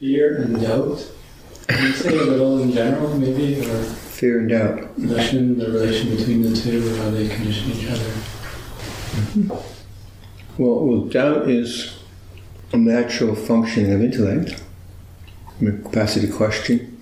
[0.00, 1.12] Fear and doubt.
[1.68, 4.98] Can you say a little in general, maybe, or Fear and doubt.
[4.98, 9.60] relation, the relation between the two, or how they condition each other?
[10.56, 11.98] Well, well, doubt is
[12.72, 14.62] a natural functioning of intellect.
[15.60, 16.98] The capacity to question,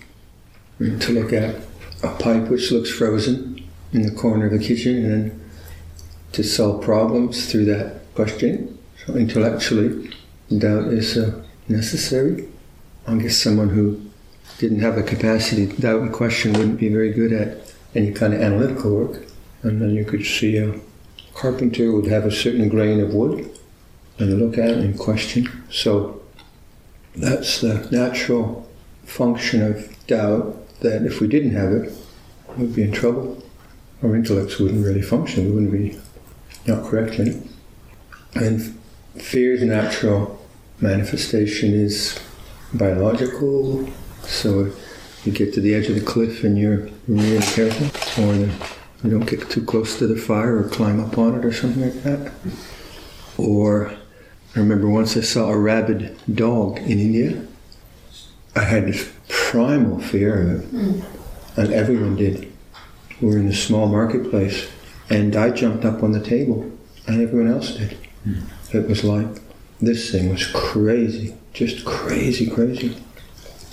[0.80, 1.54] to look at
[2.02, 5.50] a pipe which looks frozen in the corner of the kitchen, and then
[6.32, 8.76] to solve problems through that question.
[9.06, 10.10] So intellectually,
[10.50, 12.48] doubt is uh, necessary.
[13.08, 14.02] I guess someone who
[14.58, 18.34] didn't have the capacity to doubt and question wouldn't be very good at any kind
[18.34, 19.22] of analytical work.
[19.62, 20.78] And then you could see a
[21.32, 23.50] carpenter would have a certain grain of wood
[24.18, 25.48] and look at it and question.
[25.70, 26.20] So
[27.16, 28.68] that's the natural
[29.04, 31.92] function of doubt that if we didn't have it,
[32.58, 33.42] we'd be in trouble.
[34.02, 35.98] Our intellects wouldn't really function, we wouldn't be
[36.66, 37.40] not correctly.
[38.34, 38.78] And
[39.16, 40.46] fear's natural
[40.78, 42.20] manifestation is
[42.74, 43.88] biological,
[44.22, 44.72] so
[45.24, 47.86] you get to the edge of the cliff and you're really careful,
[48.22, 48.52] or the,
[49.04, 51.82] you don't get too close to the fire or climb up on it or something
[51.82, 52.32] like that.
[53.36, 53.92] Or
[54.56, 57.46] I remember once I saw a rabid dog in India.
[58.56, 61.04] I had this primal fear of it,
[61.56, 62.52] and everyone did.
[63.20, 64.68] We were in a small marketplace,
[65.10, 66.70] and I jumped up on the table,
[67.06, 67.96] and everyone else did.
[68.72, 69.40] It was like
[69.80, 72.96] this thing was crazy, just crazy, crazy.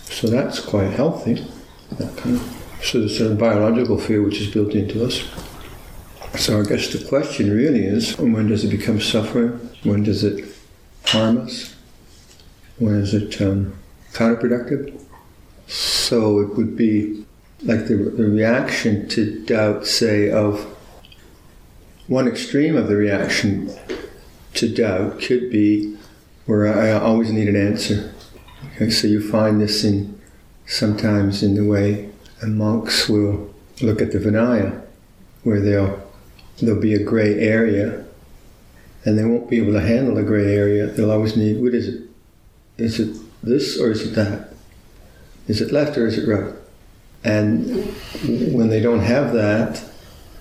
[0.05, 1.45] So that's quite healthy.
[1.93, 5.23] That kind of, so there's a biological fear which is built into us.
[6.37, 9.51] So I guess the question really is when does it become suffering?
[9.83, 10.45] When does it
[11.05, 11.75] harm us?
[12.77, 13.77] When is it um,
[14.13, 15.01] counterproductive?
[15.67, 17.25] So it would be
[17.63, 20.61] like the, the reaction to doubt, say, of
[22.07, 23.71] one extreme of the reaction
[24.55, 25.94] to doubt could be
[26.45, 28.13] where I always need an answer.
[28.75, 30.19] Okay, so you find this in
[30.65, 32.09] sometimes in the way
[32.43, 34.83] monks will look at the Vinaya,
[35.43, 36.01] where they'll
[36.61, 38.05] there'll be a gray area,
[39.03, 40.87] and they won't be able to handle a gray area.
[40.87, 42.03] They'll always need what is it?
[42.77, 44.53] Is it this or is it that?
[45.47, 46.53] Is it left or is it right?
[47.23, 47.93] And
[48.53, 49.83] when they don't have that,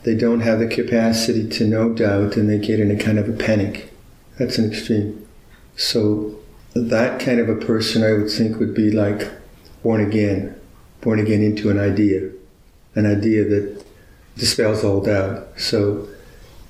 [0.03, 3.29] they don't have the capacity to know doubt, and they get in a kind of
[3.29, 3.93] a panic.
[4.39, 5.24] That's an extreme.
[5.77, 6.37] So
[6.75, 9.29] that kind of a person, I would think, would be like
[9.83, 10.61] born again,
[11.01, 12.31] born again into an idea,
[12.95, 13.85] an idea that
[14.37, 15.49] dispels all doubt.
[15.57, 16.09] So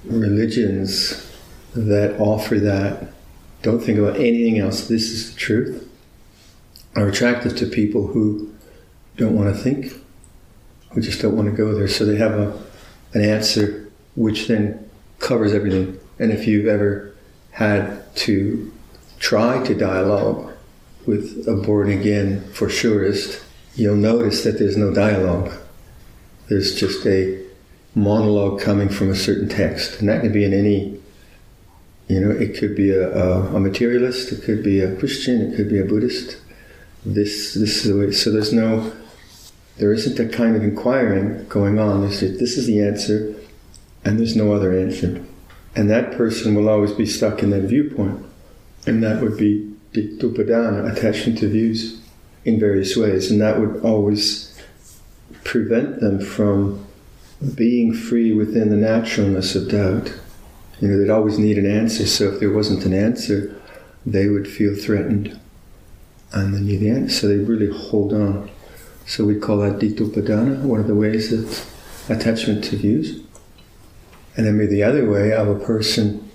[0.05, 1.31] religions
[1.75, 3.13] that offer that,
[3.63, 5.89] don't think about anything else, this is the truth,
[6.97, 8.53] are attractive to people who
[9.17, 9.93] don't want to think,
[10.91, 11.89] who just don't want to go there.
[11.89, 12.63] So they have a,
[13.15, 14.89] an answer which then
[15.19, 15.99] covers everything.
[16.19, 17.15] And if you've ever
[17.53, 18.73] had to
[19.25, 20.53] try to dialogue
[21.07, 23.43] with a born again for surest,
[23.75, 25.51] you'll notice that there's no dialogue.
[26.51, 27.43] There's just a
[27.95, 29.99] monologue coming from a certain text.
[29.99, 31.01] And that can be in any,
[32.07, 35.57] you know, it could be a, a, a materialist, it could be a Christian, it
[35.57, 36.37] could be a Buddhist.
[37.07, 38.93] This, this is the way, so there's no,
[39.79, 42.03] there isn't a kind of inquiring going on.
[42.03, 43.35] There's just, this is the answer,
[44.05, 45.25] and there's no other answer.
[45.75, 48.27] And that person will always be stuck in that viewpoint.
[48.87, 52.01] And that would be Upadana, attachment to views
[52.45, 53.31] in various ways.
[53.31, 54.59] And that would always
[55.45, 56.85] prevent them from
[57.55, 60.13] being free within the naturalness of doubt.
[60.81, 63.55] You know, they'd always need an answer, so if there wasn't an answer,
[64.05, 65.39] they would feel threatened.
[66.33, 68.51] And they need the answer, so they really hold on.
[69.07, 71.67] So we call that Ditthupadana, one of the ways that
[72.15, 73.21] attachment to views.
[74.37, 76.29] And then maybe the other way of a person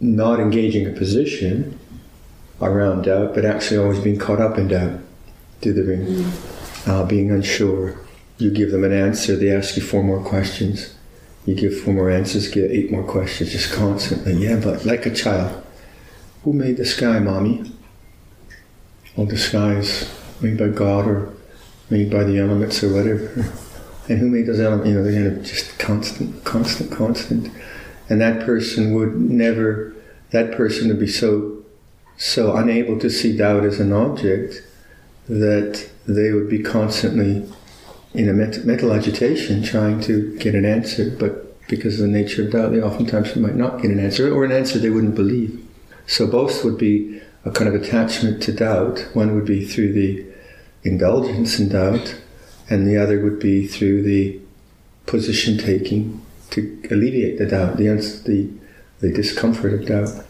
[0.00, 1.78] not engaging a position
[2.60, 5.00] around doubt, but actually always being caught up in doubt,
[5.60, 6.88] dithering, mm.
[6.88, 7.98] uh, being unsure.
[8.38, 10.94] You give them an answer, they ask you four more questions.
[11.46, 14.34] You give four more answers, get eight more questions, just constantly.
[14.34, 15.64] Yeah, but like a child.
[16.44, 17.72] Who made the sky, mommy?
[19.16, 20.08] Well, the sky is
[20.40, 21.34] made by God or
[21.90, 23.52] made by the elements or whatever.
[24.08, 24.88] And who made those elements?
[24.88, 27.50] You know, they're kind of just constant, constant, constant.
[28.08, 29.94] And that person would never,
[30.30, 31.64] that person would be so,
[32.16, 34.62] so unable to see doubt as an object
[35.28, 37.46] that they would be constantly
[38.14, 42.52] in a mental agitation trying to get an answer, but because of the nature of
[42.52, 45.62] doubt, they oftentimes might not get an answer, or an answer they wouldn't believe.
[46.06, 49.06] So both would be a kind of attachment to doubt.
[49.12, 50.24] One would be through the
[50.82, 52.18] indulgence in doubt,
[52.70, 54.40] and the other would be through the
[55.04, 57.88] position taking to alleviate the doubt, the,
[58.26, 58.50] the,
[59.00, 60.24] the discomfort of doubt.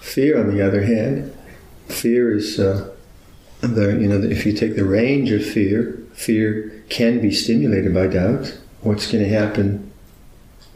[0.00, 1.36] Fear, on the other hand,
[1.88, 2.94] fear is uh,
[3.60, 8.06] the you know if you take the range of fear, fear can be stimulated by
[8.06, 8.58] doubt.
[8.82, 9.90] What's going to happen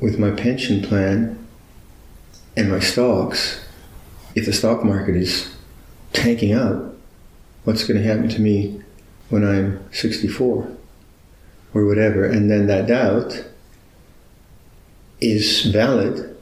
[0.00, 1.46] with my pension plan
[2.56, 3.64] and my stocks
[4.34, 5.54] if the stock market is
[6.12, 6.94] tanking up?
[7.64, 8.80] What's going to happen to me
[9.28, 10.74] when I'm 64
[11.74, 12.24] or whatever?
[12.24, 13.44] And then that doubt
[15.20, 16.36] is valid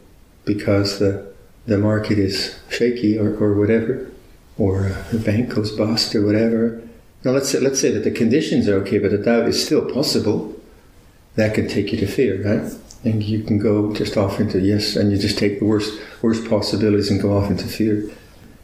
[0.44, 1.26] because the
[1.66, 4.08] the market is shaky or, or whatever,
[4.56, 6.80] or uh, the bank goes bust or whatever.
[7.24, 9.90] Now let's say, let's say that the conditions are okay, but the doubt is still
[9.90, 10.54] possible.
[11.34, 12.72] That can take you to fear, right?
[13.04, 16.48] And you can go just off into yes, and you just take the worst worst
[16.48, 18.10] possibilities and go off into fear.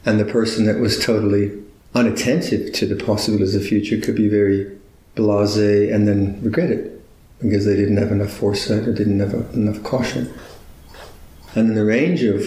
[0.05, 1.51] And the person that was totally
[1.93, 4.75] unattentive to the possibilities of the future could be very
[5.15, 7.02] blasé and then regret it
[7.43, 10.33] because they didn't have enough foresight or didn't have enough caution.
[11.55, 12.41] And then the range of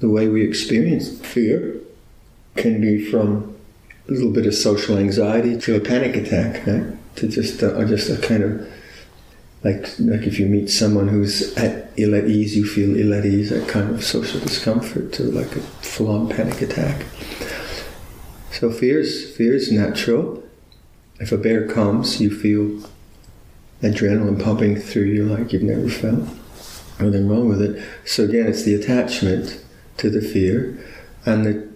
[0.00, 1.80] the way we experience fear
[2.56, 3.56] can be from
[4.08, 6.84] a little bit of social anxiety to a panic attack, right?
[7.16, 8.72] To just a, just a kind of
[9.64, 13.24] like like if you meet someone who's at ill at ease, you feel ill at
[13.24, 17.06] ease, that kind of social discomfort to like a full-on panic attack.
[18.52, 20.42] So fear is natural.
[21.18, 22.88] If a bear comes, you feel
[23.82, 26.28] adrenaline pumping through you like you've never felt.
[26.98, 27.82] Nothing wrong with it.
[28.06, 29.62] So again, it's the attachment
[29.98, 30.82] to the fear.
[31.26, 31.68] And the,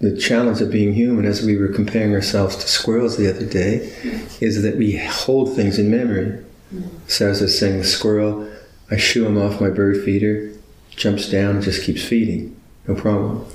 [0.00, 3.92] the challenge of being human, as we were comparing ourselves to squirrels the other day,
[4.40, 6.44] is that we hold things in memory.
[7.08, 8.48] So as I was saying, the squirrel,
[8.90, 10.52] I shoo him off my bird feeder,
[10.90, 12.54] jumps down and just keeps feeding.
[12.86, 13.46] No problem.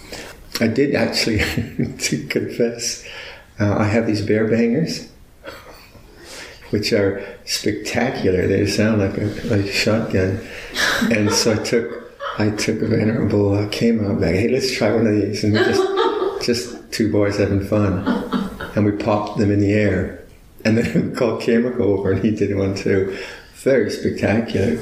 [0.59, 1.39] I did actually,
[1.99, 3.05] to confess,
[3.59, 5.09] uh, I have these bear bangers,
[6.71, 8.47] which are spectacular.
[8.47, 10.39] They sound like a, a shotgun.
[11.11, 12.03] And so I took
[12.37, 15.53] I took a venerable uh, came up like, hey, let's try one of these, and
[15.53, 18.07] we just just two boys having fun,
[18.75, 20.23] and we popped them in the air,
[20.65, 23.17] and then we called Chemical over, and he did one too.
[23.55, 24.81] Very spectacular,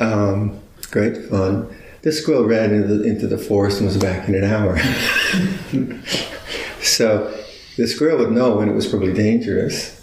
[0.00, 0.58] um,
[0.90, 1.74] great fun.
[2.02, 4.78] The squirrel ran into the, into the forest and was back in an hour.
[6.80, 7.44] so
[7.76, 9.97] the squirrel would know when it was probably dangerous,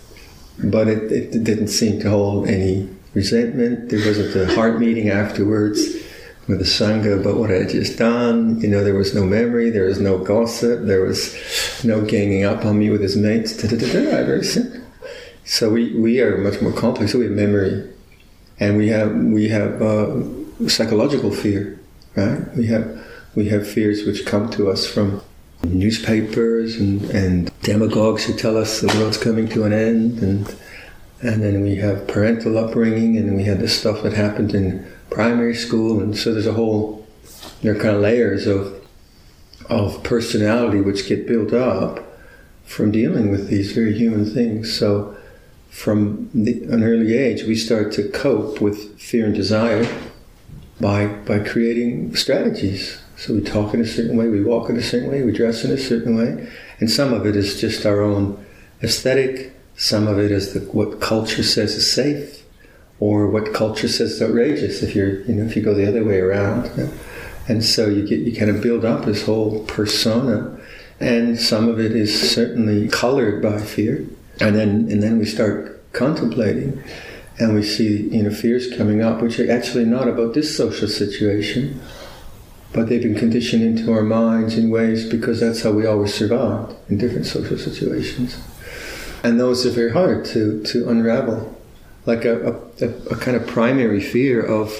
[0.63, 3.89] but it, it didn't seem to hold any resentment.
[3.89, 5.79] There wasn't a heart meeting afterwards
[6.47, 8.59] with the Sangha about what I had just done.
[8.61, 11.35] You know, there was no memory, there was no gossip, there was
[11.83, 13.53] no ganging up on me with his mates.
[13.61, 14.81] Very simple.
[15.45, 17.11] So we, we are much more complex.
[17.11, 17.87] So we have memory,
[18.59, 20.23] and we have we have uh,
[20.67, 21.79] psychological fear,
[22.15, 22.41] right?
[22.55, 23.05] We have
[23.35, 25.21] we have fears which come to us from
[25.73, 30.55] newspapers and, and demagogues who tell us the world's coming to an end, and
[31.21, 35.55] and then we have parental upbringing, and we have the stuff that happened in primary
[35.55, 37.07] school, and so there's a whole
[37.61, 38.81] there are kind of layers of
[39.69, 41.99] of personality which get built up
[42.65, 44.77] from dealing with these very human things.
[44.77, 45.15] So
[45.69, 49.87] from the, an early age, we start to cope with fear and desire
[50.79, 53.01] by by creating strategies.
[53.17, 55.63] So we talk in a certain way, we walk in a certain way, we dress
[55.63, 58.45] in a certain way, and some of it is just our own
[58.83, 59.53] aesthetic.
[59.77, 62.43] Some of it is the, what culture says is safe
[62.99, 66.03] or what culture says is outrageous if you're you know if you go the other
[66.03, 66.65] way around.
[67.47, 70.59] And so you get you kind of build up this whole persona.
[70.99, 74.05] And some of it is certainly colored by fear.
[74.39, 76.83] And then and then we start contemplating
[77.37, 80.87] and we see you know fears coming up which are actually not about this social
[80.87, 81.81] situation
[82.75, 86.75] but they've been conditioned into our minds in ways because that's how we always survived
[86.89, 88.37] in different social situations
[89.23, 91.55] and those are very hard to to unravel
[92.05, 92.51] like a,
[92.81, 94.71] a, a, kind of primary fear of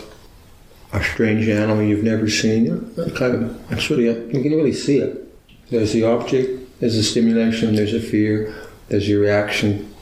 [0.94, 2.68] a strange animal you've never seen.
[3.16, 5.22] Kind of, really, you can really see it.
[5.70, 8.54] There's the object, there's a stimulation, there's a fear,
[8.90, 9.94] there's a reaction,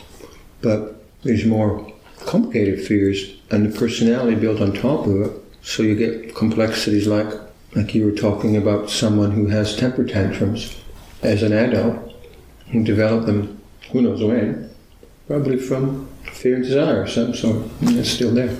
[0.61, 1.91] but there's more
[2.25, 5.31] complicated fears and the personality built on top of it.
[5.61, 7.27] So you get complexities like,
[7.75, 10.79] like you were talking about someone who has temper tantrums
[11.21, 12.13] as an adult,
[12.71, 13.61] who developed them,
[13.91, 14.69] who knows when,
[15.27, 17.65] probably from fear and desire of some sort.
[17.81, 18.55] It's still there.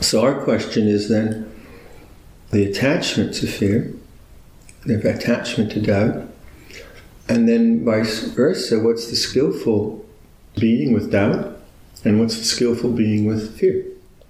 [0.00, 1.50] So our question is then
[2.50, 3.92] the attachment to fear,
[4.84, 6.28] the attachment to doubt,
[7.28, 10.04] and then vice versa, what's the skillful
[10.56, 11.60] being with doubt
[12.04, 13.84] and what's the skillful being with fear?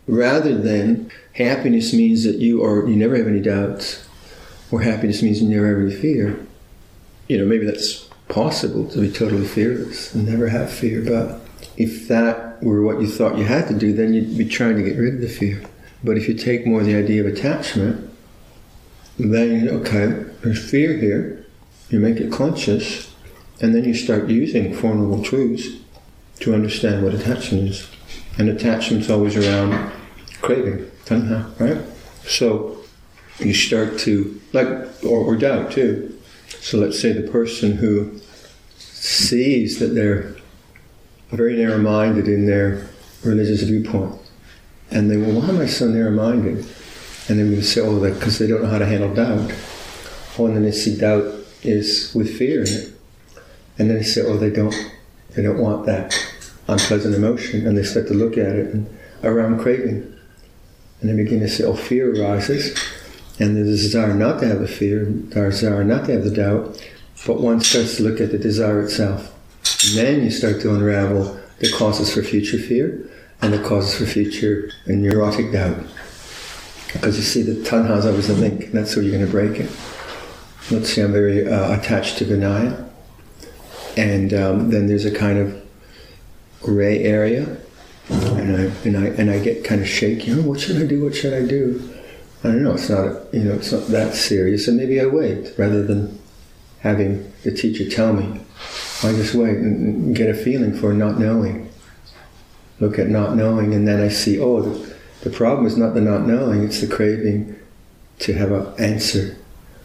[0.06, 4.08] Rather than happiness means that you are you never have any doubts,
[4.70, 6.46] or happiness means you never have any fear.
[7.28, 11.40] You know, maybe that's possible to be totally fearless and never have fear, but
[11.76, 14.82] if that were what you thought you had to do, then you'd be trying to
[14.82, 15.62] get rid of the fear.
[16.02, 18.10] But if you take more the idea of attachment,
[19.18, 21.46] then okay, there's fear here.
[21.90, 23.12] You make it conscious,
[23.60, 25.68] And then you start using Four Noble Truths
[26.40, 27.88] to understand what attachment is.
[28.38, 29.92] And attachment's always around
[30.42, 31.64] craving, tanha, mm-hmm.
[31.64, 31.78] right?
[32.26, 32.78] So
[33.38, 34.68] you start to, like,
[35.04, 36.18] or, or doubt too.
[36.60, 38.20] So let's say the person who
[38.76, 40.36] sees that they're
[41.30, 42.88] very narrow minded in their
[43.24, 44.20] religious viewpoint,
[44.90, 46.58] and they, well, why am I so narrow minded?
[47.28, 49.52] And then we say, oh, that because they don't know how to handle doubt.
[50.38, 52.92] Oh, and then they see doubt is with fear in it.
[53.78, 54.74] And then they say, oh, they don't,
[55.34, 56.14] they don't want that
[56.68, 60.15] unpleasant emotion, and they start to look at it and around craving.
[61.00, 62.78] And they begin to say, oh, fear arises,
[63.38, 66.82] and the desire not to have the fear, the desire not to have the doubt,
[67.26, 69.32] but one starts to look at the desire itself.
[69.86, 73.10] And then you start to unravel the causes for future fear
[73.42, 75.78] and the causes for future neurotic doubt.
[76.92, 79.30] Because you see, the tanha is always the link, and that's where you're going to
[79.30, 79.70] break it.
[80.70, 82.88] Let's say I'm very uh, attached to Vinaya,
[83.96, 85.62] and um, then there's a kind of
[86.62, 87.58] gray area,
[88.08, 90.32] and I and I and I get kind of shaky.
[90.32, 91.04] Oh, what should I do?
[91.04, 91.92] What should I do?
[92.44, 92.74] I don't know.
[92.74, 96.18] It's not you know it's not that serious, and maybe I wait rather than
[96.80, 98.40] having the teacher tell me.
[99.02, 101.70] I just wait and get a feeling for not knowing.
[102.78, 104.38] Look at not knowing, and then I see.
[104.38, 107.56] Oh, the, the problem is not the not knowing; it's the craving
[108.20, 109.36] to have an answer.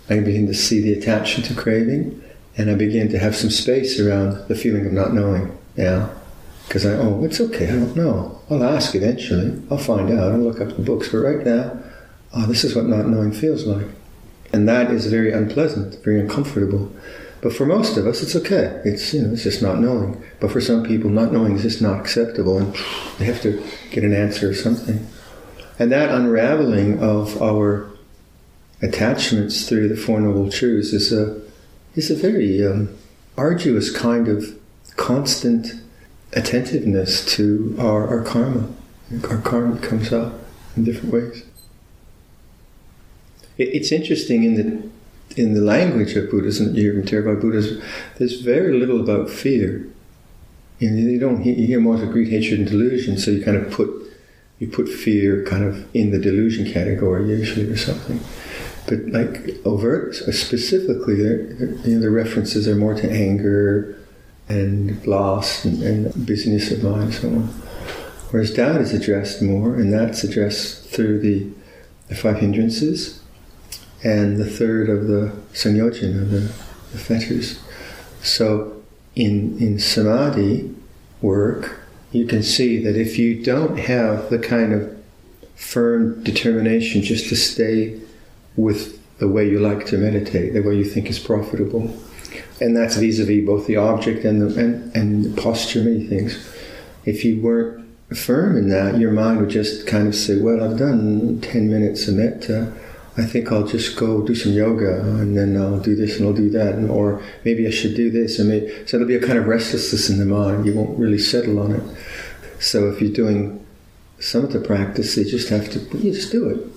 [0.09, 2.21] I begin to see the attachment to craving,
[2.57, 5.57] and I begin to have some space around the feeling of not knowing.
[5.75, 6.13] Yeah.
[6.71, 8.39] Because I, oh, it's okay, I don't know.
[8.49, 9.61] I'll ask eventually.
[9.69, 10.31] I'll find out.
[10.31, 11.09] I'll look up the books.
[11.09, 11.77] But right now,
[12.33, 13.87] oh, this is what not knowing feels like.
[14.53, 16.89] And that is very unpleasant, very uncomfortable.
[17.41, 18.81] But for most of us, it's okay.
[18.85, 20.23] It's, you know, it's just not knowing.
[20.39, 22.59] But for some people, not knowing is just not acceptable.
[22.59, 22.73] And
[23.17, 25.05] they have to get an answer or something.
[25.77, 27.91] And that unraveling of our
[28.81, 31.37] attachments through the Four Noble Truths is a,
[31.95, 32.97] is a very um,
[33.35, 34.57] arduous kind of
[34.95, 35.73] constant
[36.33, 38.69] attentiveness to our, our karma.
[39.29, 40.33] Our karma comes up
[40.75, 41.45] in different ways.
[43.57, 44.91] It, it's interesting in the
[45.37, 47.81] in the language of Buddhism, you hear Theravada Buddhism,
[48.17, 49.87] there's very little about fear.
[50.81, 53.17] And you don't you hear more of greed, hatred, and delusion.
[53.17, 53.89] So you kind of put
[54.59, 58.19] you put fear kind of in the delusion category usually or something.
[58.87, 63.97] But like overt, specifically, you know, the references are more to anger,
[64.51, 67.47] and loss and, and busyness of mind so on.
[68.31, 71.47] Whereas doubt is addressed more, and that's addressed through the,
[72.07, 73.21] the five hindrances
[74.03, 76.53] and the third of the sanyojana, the,
[76.91, 77.59] the fetters.
[78.21, 78.81] So
[79.15, 80.73] in, in samadhi
[81.21, 81.79] work,
[82.11, 84.97] you can see that if you don't have the kind of
[85.55, 87.99] firm determination just to stay
[88.55, 91.95] with the way you like to meditate, the way you think is profitable,
[92.59, 96.47] and that's vis-a-vis both the object and the and, and the posture, many things.
[97.05, 100.77] If you weren't firm in that, your mind would just kind of say, "Well, I've
[100.77, 102.73] done ten minutes of metta.
[103.17, 106.33] I think I'll just go do some yoga, and then I'll do this and I'll
[106.33, 109.25] do that, and, or maybe I should do this." And maybe, so there'll be a
[109.25, 110.65] kind of restlessness in the mind.
[110.65, 111.83] You won't really settle on it.
[112.59, 113.65] So if you're doing
[114.19, 116.67] some of the practice, you just have to you just do it.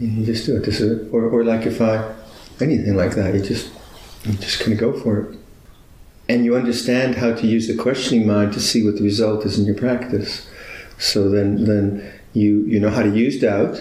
[0.00, 0.64] You just do it.
[0.64, 2.12] This is, or, or like if I
[2.60, 3.70] anything like that, you just
[4.24, 5.38] you just going to go for it.
[6.28, 9.58] And you understand how to use the questioning mind to see what the result is
[9.58, 10.48] in your practice.
[10.98, 13.80] So then, then you, you know how to use doubt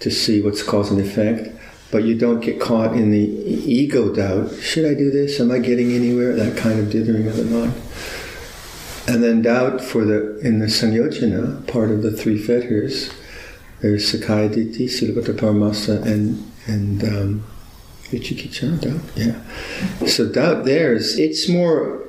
[0.00, 1.54] to see what's cause and effect,
[1.90, 4.54] but you don't get caught in the ego doubt.
[4.60, 5.40] Should I do this?
[5.40, 6.34] Am I getting anywhere?
[6.34, 7.74] That kind of dithering of the mind.
[9.08, 13.10] And then doubt for the in the Sanyojana, part of the three fetters,
[13.80, 17.44] there's Sakkaya Ditthi, Silabbata Paramasa, and and um,
[18.10, 20.06] Vicikiccha, doubt, yeah.
[20.06, 22.04] So doubt there is it's more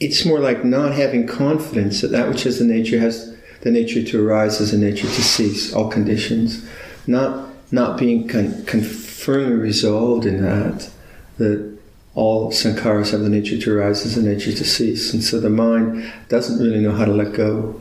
[0.00, 4.02] it's more like not having confidence that that which has the nature has the nature
[4.02, 6.66] to arise as a nature to cease, all conditions.
[7.06, 10.90] Not not being con- confirmly resolved in that
[11.36, 11.78] that
[12.14, 15.12] all sankharas have the nature to arise as a nature to cease.
[15.12, 17.80] And so the mind doesn't really know how to let go.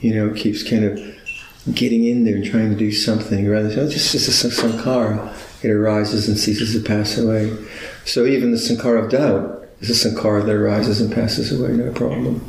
[0.00, 3.68] You know, it keeps kind of getting in there and trying to do something rather
[3.68, 5.32] than, oh, just, just a sankhara
[5.62, 7.56] it arises and ceases to pass away.
[8.04, 11.92] So even the sankhara of doubt is a sankhara that arises and passes away, no
[11.92, 12.40] problem.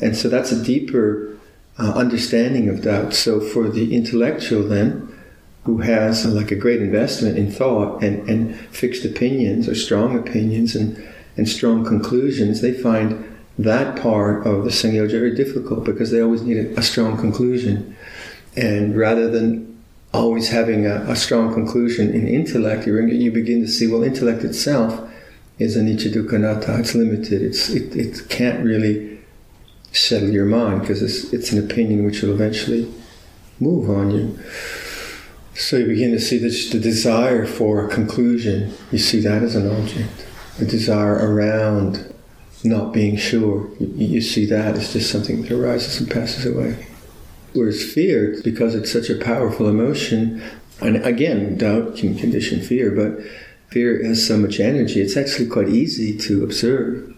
[0.00, 1.36] And so that's a deeper
[1.78, 3.14] uh, understanding of doubt.
[3.14, 5.08] So for the intellectual then,
[5.64, 10.18] who has uh, like a great investment in thought and, and fixed opinions or strong
[10.18, 10.96] opinions and,
[11.36, 13.24] and strong conclusions, they find
[13.58, 17.96] that part of the Sangyoja very difficult because they always need a, a strong conclusion.
[18.56, 19.67] And rather than
[20.12, 25.08] always having a, a strong conclusion in intellect, you, begin to see, well, intellect itself
[25.58, 26.78] is anicca dukkha.
[26.78, 27.42] It's limited.
[27.42, 29.18] It's it, it can't really
[29.92, 32.92] settle your mind because it's it's an opinion which will eventually
[33.58, 34.38] move on you.
[35.54, 38.72] So you begin to see this, the desire for a conclusion.
[38.92, 40.26] You see that as an object.
[40.58, 42.14] The desire around
[42.62, 43.68] not being sure.
[43.80, 46.86] You, you see that as just something that arises and passes away.
[47.52, 50.42] Whereas fear, because it's such a powerful emotion,
[50.80, 53.24] and again, doubt can condition fear, but
[53.68, 57.14] fear has so much energy, it's actually quite easy to observe.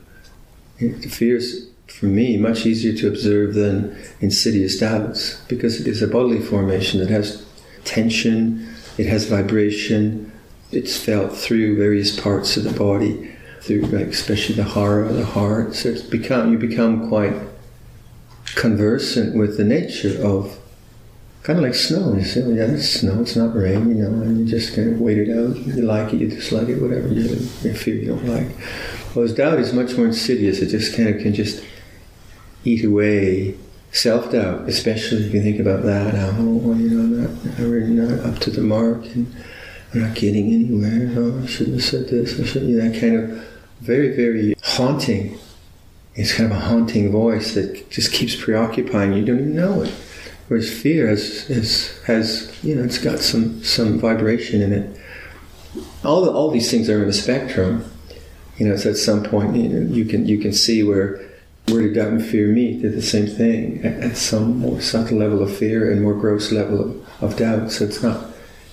[0.79, 6.09] Fear is, for me, much easier to observe than insidious doubts because it is a
[6.09, 7.45] bodily formation that has
[7.85, 10.33] tension, it has vibration,
[10.73, 15.75] it's felt through various parts of the body, through like especially the hara, the heart.
[15.75, 17.35] So it's become you become quite
[18.55, 20.59] conversant with the nature of
[21.43, 22.15] kind of like snow.
[22.15, 25.01] You say, yeah, it's snow, it's not rain, you know, and you just kind of
[25.01, 25.57] wait it out.
[25.57, 27.23] You like it, you dislike it, whatever you,
[27.63, 28.51] you feel you don't like.
[29.15, 30.61] Whereas doubt is much more insidious.
[30.61, 31.65] It just kind of can just
[32.65, 33.57] eat away
[33.93, 36.15] self doubt, especially if you think about that.
[36.15, 39.35] Oh, you know, not, I'm really not up to the mark, and
[39.93, 41.13] I'm not getting anywhere.
[41.17, 42.39] Oh, I shouldn't have said this.
[42.39, 42.71] I shouldn't.
[42.71, 43.47] You know, that kind of
[43.81, 45.39] very, very haunting.
[46.15, 49.21] It's kind of a haunting voice that just keeps preoccupying you.
[49.21, 49.95] You don't even know it.
[50.49, 55.01] Whereas fear has, has, has you know, it's got some, some vibration in it.
[56.05, 57.85] All, the, all these things are in a spectrum.
[58.57, 61.27] You know, so at some point you, know, you can you can see where
[61.69, 62.83] where did doubt and fear meet?
[62.83, 66.53] They're the same thing at, at some more subtle level of fear and more gross
[66.53, 67.71] level of, of doubt.
[67.71, 68.27] So it's not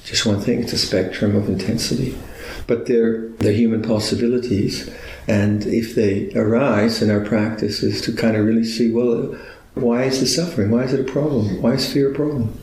[0.04, 2.18] just one thing; it's a spectrum of intensity.
[2.66, 4.90] But they're they're human possibilities,
[5.28, 9.38] and if they arise in our practice, is to kind of really see well uh,
[9.76, 10.72] why is the suffering?
[10.72, 11.62] Why is it a problem?
[11.62, 12.58] Why is fear a problem?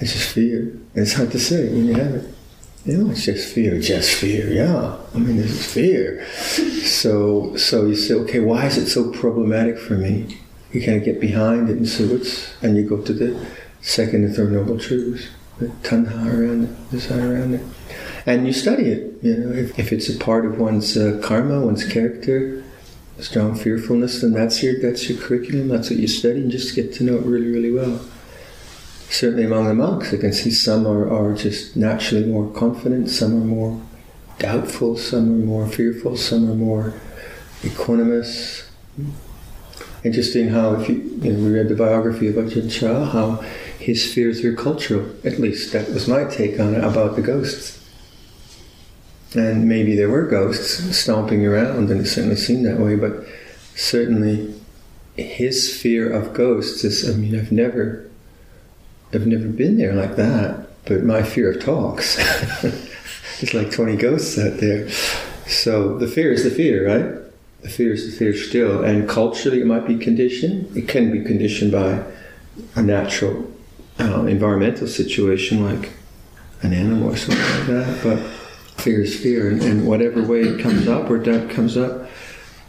[0.00, 0.76] It's just fear.
[0.94, 2.34] It's hard to say when you have it.
[2.84, 4.96] You know, it's just fear, just fear, yeah.
[5.14, 6.24] I mean, this is fear.
[6.84, 10.38] So, so you say, okay, why is it so problematic for me?
[10.72, 13.46] You kind of get behind it and see what's, and you go to the
[13.82, 15.28] second and third noble truths,
[15.58, 17.62] the tanha around it, desire around it,
[18.26, 19.07] and you study it.
[19.20, 22.62] You know, if, if it's a part of one's uh, karma, one's character,
[23.18, 25.68] strong fearfulness, then that's your that's your curriculum.
[25.68, 28.00] That's what you study, and just get to know it really, really well.
[29.10, 33.34] Certainly among the monks, I can see some are, are just naturally more confident, some
[33.34, 33.80] are more
[34.38, 36.94] doubtful, some are more fearful, some are more
[37.62, 38.68] equanimous.
[40.04, 43.36] Interesting how if you, you know, we read the biography of Ajahn Chah, how
[43.80, 45.10] his fears are cultural.
[45.24, 47.77] At least that was my take on it about the ghosts
[49.34, 53.26] and maybe there were ghosts stomping around, and it certainly seemed that way, but
[53.74, 54.54] certainly
[55.16, 58.08] his fear of ghosts is, I mean, I've never,
[59.12, 62.16] I've never been there like that, but my fear of talks,
[62.62, 64.88] there's like 20 ghosts out there.
[65.46, 67.22] So the fear is the fear, right?
[67.62, 70.74] The fear is the fear still, and culturally it might be conditioned.
[70.76, 72.04] It can be conditioned by
[72.76, 73.50] a natural
[73.98, 75.90] uh, environmental situation like
[76.62, 78.37] an animal or something like that, but
[78.80, 82.08] fear is fear, and, and whatever way it comes up or doubt comes up,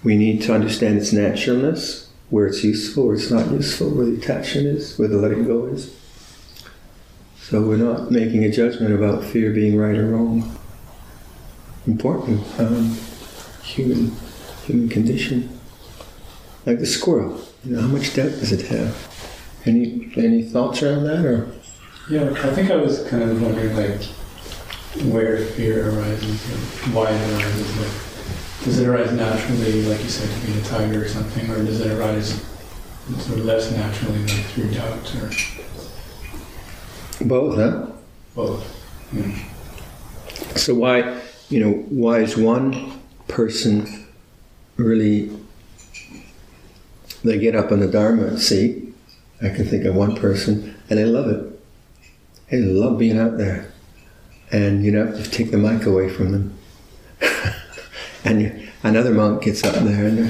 [0.04, 4.16] we need to understand its naturalness, where it's useful, where it's not useful, where the
[4.16, 5.96] attachment is, where the letting go is.
[7.42, 10.56] So we're not making a judgment about fear being right or wrong.
[11.88, 12.96] Important um,
[13.64, 14.12] human
[14.66, 15.60] human condition.
[16.66, 18.96] Like the squirrel, you know, how much doubt does it have?
[19.66, 21.52] Any any thoughts around that, or?
[22.10, 24.02] Yeah, I think I was kind of wondering, like,
[24.96, 27.78] where fear arises and why it arises.
[27.78, 31.64] Like, does it arise naturally, like you said, to be a tiger or something, or
[31.64, 32.44] does it arise
[33.20, 35.30] sort of less naturally, like through doubt or
[37.26, 37.56] both?
[37.56, 37.88] Huh?
[38.36, 39.14] Both.
[39.14, 40.56] Yeah.
[40.56, 44.08] So why, you know, why is one person
[44.76, 45.32] really?
[47.24, 48.94] They get up on the Dharma seat.
[49.42, 51.60] I can think of one person, and they love it.
[52.50, 53.69] They love being out there
[54.52, 56.58] and you know, just take the mic away from them.
[58.24, 60.18] and you, another monk gets up there and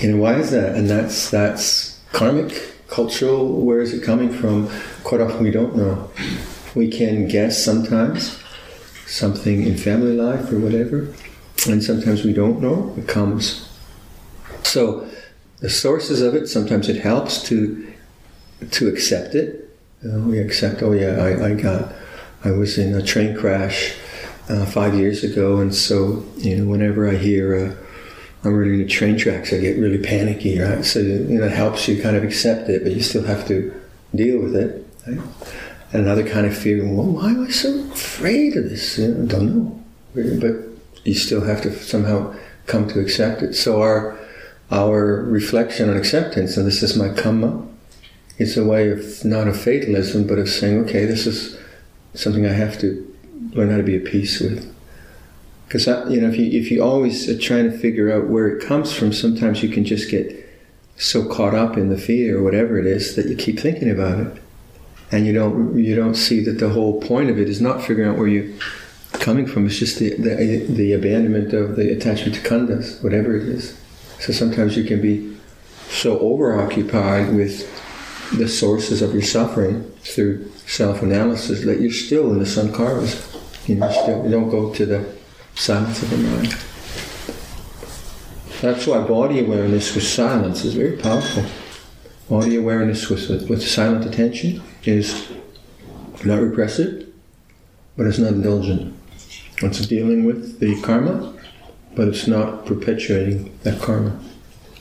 [0.00, 0.74] you know, why is that?
[0.76, 3.64] And that's that's karmic, cultural.
[3.64, 4.70] Where is it coming from?
[5.04, 6.10] Quite often we don't know.
[6.74, 8.38] We can guess sometimes
[9.06, 11.12] something in family life or whatever,
[11.66, 12.94] and sometimes we don't know.
[12.98, 13.68] It comes.
[14.62, 15.08] So
[15.60, 16.48] the sources of it.
[16.48, 17.86] Sometimes it helps to
[18.72, 19.69] to accept it
[20.04, 21.92] uh, we accept, oh yeah, I, I got,
[22.44, 23.94] I was in a train crash
[24.48, 27.86] uh, five years ago, and so, you know, whenever I hear uh,
[28.42, 30.84] I'm in the train tracks, I get really panicky, right?
[30.84, 33.78] So, you know, it helps you kind of accept it, but you still have to
[34.14, 34.86] deal with it.
[35.06, 35.20] Right?
[35.92, 38.98] and another kind of fear, Well, why am I so afraid of this?
[38.98, 39.82] You know, I don't know,
[40.14, 42.34] but you still have to somehow
[42.66, 43.54] come to accept it.
[43.54, 44.18] So our
[44.70, 47.66] our reflection on acceptance, and this is my karma,
[48.40, 51.58] it's a way of not of fatalism, but of saying, okay, this is
[52.14, 53.06] something I have to
[53.52, 54.74] learn how to be at peace with.
[55.66, 58.66] Because you know, if you if you always are trying to figure out where it
[58.66, 60.34] comes from, sometimes you can just get
[60.96, 64.18] so caught up in the fear or whatever it is that you keep thinking about
[64.18, 64.42] it,
[65.12, 68.10] and you don't you don't see that the whole point of it is not figuring
[68.10, 68.58] out where you
[69.12, 69.66] coming from.
[69.66, 73.78] It's just the the, the abandonment of the attachment to khandhas, whatever it is.
[74.18, 75.36] So sometimes you can be
[75.88, 77.79] so overoccupied with
[78.32, 83.26] the sources of your suffering through self-analysis that you're still in the sankharas.
[83.68, 85.16] You know, still you don't go to the
[85.54, 86.56] silence of the mind.
[88.60, 91.44] That's why body awareness with silence is very powerful.
[92.28, 95.30] Body awareness with, with silent attention is
[96.24, 97.08] not repressive,
[97.96, 98.94] but it's not indulgent.
[99.62, 101.34] It's dealing with the karma,
[101.96, 104.18] but it's not perpetuating that karma.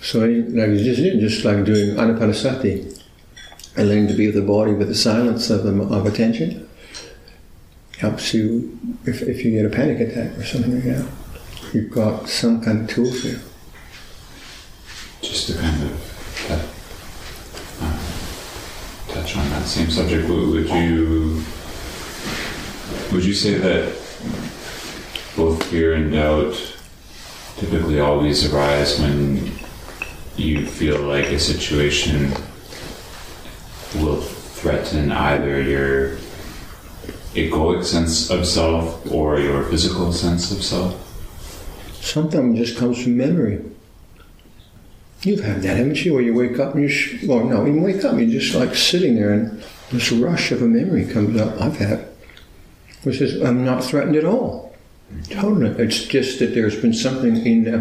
[0.01, 2.98] So like just, just like doing anapanasati,
[3.75, 6.67] and learning to be with the body with the silence of, the, of attention,
[7.97, 11.07] helps you if, if you get a panic attack or something like that.
[11.73, 13.39] You've got some kind of tools there
[15.21, 21.43] just to kind of uh, uh, touch on that same subject, would you
[23.11, 23.93] would you say that
[25.35, 26.55] both fear and doubt
[27.57, 29.51] typically always arise when
[30.37, 32.31] you feel like a situation
[33.95, 36.17] will threaten either your
[37.33, 41.05] egoic sense of self or your physical sense of self?
[42.01, 43.63] Sometimes it just comes from memory.
[45.21, 46.13] You've had that, haven't you?
[46.13, 48.55] Where you wake up and you, sh- well, no, you wake up, and you're just
[48.55, 51.59] like sitting there and this rush of a memory comes up.
[51.59, 52.07] I've had,
[53.03, 54.75] which is, I'm not threatened at all.
[55.29, 55.71] Totally.
[55.83, 57.73] It's just that there's been something in, the,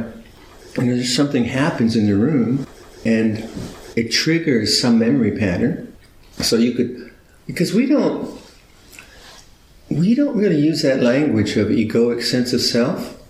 [0.77, 2.67] and there's something happens in the room
[3.05, 3.49] and
[3.97, 5.88] it triggers some memory pattern.
[6.41, 7.13] So you could,
[7.47, 8.41] because we don't,
[9.91, 13.21] we don't really use that language of egoic sense of self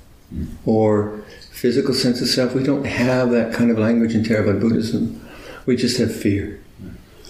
[0.66, 2.54] or physical sense of self.
[2.54, 5.26] We don't have that kind of language in Theravada Buddhism.
[5.66, 6.60] We just have fear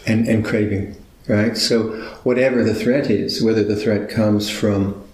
[0.07, 0.97] and, and craving,
[1.29, 1.57] right?
[1.57, 1.93] So
[2.25, 5.05] whatever the threat is, whether the threat comes from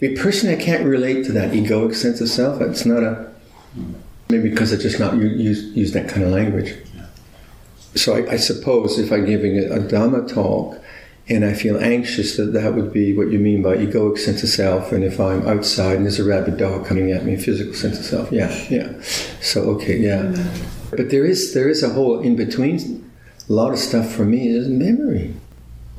[0.00, 2.60] me personally, I can't relate to that egoic sense of self.
[2.60, 3.32] It's not a
[4.28, 6.74] maybe because I just not use use that kind of language.
[7.96, 10.78] So I, I suppose if I'm giving a, a Dhamma talk,
[11.28, 14.48] and I feel anxious that that would be what you mean by egoic sense of
[14.48, 14.92] self.
[14.92, 18.04] And if I'm outside and there's a rabid dog coming at me, physical sense of
[18.04, 18.30] self.
[18.30, 19.00] Yeah, yeah.
[19.40, 20.22] So okay, yeah.
[20.22, 20.96] Mm-hmm.
[20.96, 23.10] But there is there is a whole in between.
[23.48, 25.34] A lot of stuff for me is memory.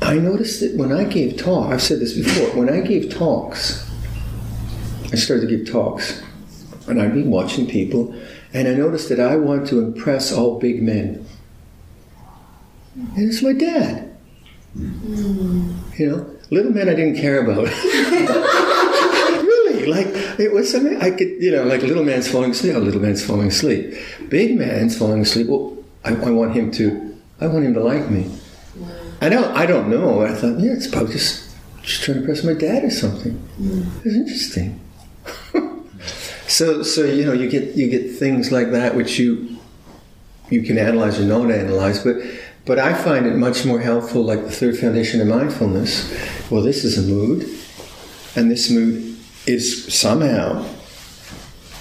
[0.02, 2.50] I noticed that when I gave talk, I've said this before.
[2.58, 3.90] When I gave talks,
[5.12, 6.22] I started to give talks,
[6.88, 8.14] and I'd be watching people,
[8.54, 11.26] and I noticed that I want to impress all big men.
[12.98, 14.18] And it's my dad.
[14.76, 16.00] Mm.
[16.00, 17.68] You know, little men I didn't care about.
[19.44, 20.08] really, like
[20.40, 22.76] it was something I could, you know, like little man's falling asleep.
[22.76, 23.94] Oh, little man's falling asleep.
[24.30, 25.48] Big man's falling asleep.
[25.48, 27.16] Well, I, I want him to.
[27.40, 28.36] I want him to like me.
[28.76, 28.90] Wow.
[29.22, 29.56] I don't.
[29.56, 30.22] I don't know.
[30.22, 33.42] I thought, yeah, it's probably just just trying to impress my dad or something.
[33.60, 34.06] Mm.
[34.06, 34.80] It's interesting.
[36.48, 39.58] so, so you know, you get you get things like that which you
[40.50, 42.18] you can analyze or not analyze, but
[42.68, 46.14] but I find it much more helpful, like the third foundation of mindfulness.
[46.52, 47.50] Well, this is a mood,
[48.36, 50.68] and this mood is somehow